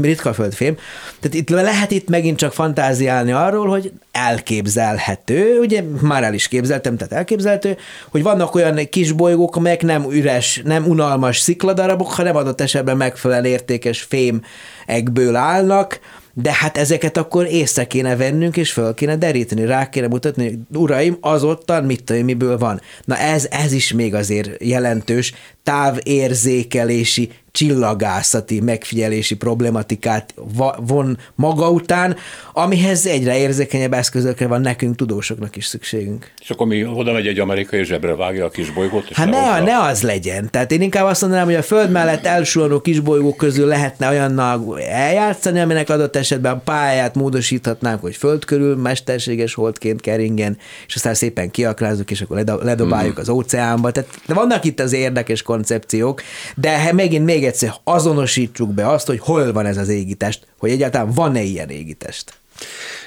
[0.00, 0.76] ritka földfém.
[1.20, 6.48] Tehát itt lehet itt megint megint csak fantáziálni arról, hogy elképzelhető, ugye már el is
[6.48, 7.76] képzeltem, tehát elképzelhető,
[8.10, 13.52] hogy vannak olyan kis bolygók, amelyek nem üres, nem unalmas szikladarabok, hanem adott esetben megfelelően
[13.52, 16.00] értékes fémekből állnak,
[16.32, 20.80] de hát ezeket akkor észre kéne vennünk, és föl kéne deríteni, rá kéne mutatni, hogy
[20.80, 22.80] uraim, az ottan mit tudom, miből van.
[23.04, 30.34] Na ez, ez is még azért jelentős távérzékelési csillagászati megfigyelési problematikát
[30.80, 32.16] von maga után,
[32.52, 36.30] amihez egyre érzékenyebb eszközökre van nekünk, tudósoknak is szükségünk.
[36.40, 39.08] És akkor mi oda megy egy amerikai zsebre vágja a kisbolygót?
[39.12, 40.50] Hát ne, ne az legyen.
[40.50, 45.60] Tehát én inkább azt mondanám, hogy a Föld mellett elsuhanó kisbolygók közül lehetne olyannal eljátszani,
[45.60, 51.50] aminek adott esetben a pályát módosíthatnánk, hogy Föld körül mesterséges holdként keringen, és aztán szépen
[51.50, 53.20] kiakrázzuk, és akkor ledobáljuk mm.
[53.20, 53.90] az óceánba.
[53.90, 56.22] Tehát de vannak itt az érdekes koncepciók,
[56.54, 61.10] de megint még egyszer azonosítsuk be azt, hogy hol van ez az égitest, hogy egyáltalán
[61.10, 62.40] van-e ilyen égitest.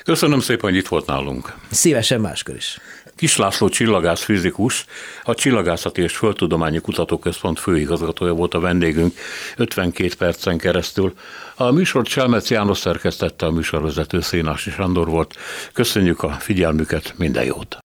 [0.03, 1.53] Köszönöm szépen, hogy itt volt nálunk.
[1.71, 2.79] Szívesen máskor is.
[3.15, 4.85] Kis László csillagász fizikus,
[5.23, 9.13] a Csillagászati és Földtudományi Kutatóközpont főigazgatója volt a vendégünk
[9.57, 11.13] 52 percen keresztül.
[11.55, 15.35] A műsor Cselmec János szerkesztette, a műsorvezető Szénási Sándor volt.
[15.73, 17.77] Köszönjük a figyelmüket, minden jót!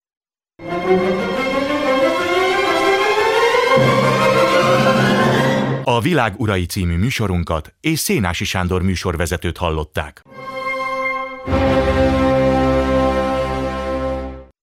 [5.86, 10.22] A Világ Urai című műsorunkat és Szénási Sándor műsorvezetőt hallották.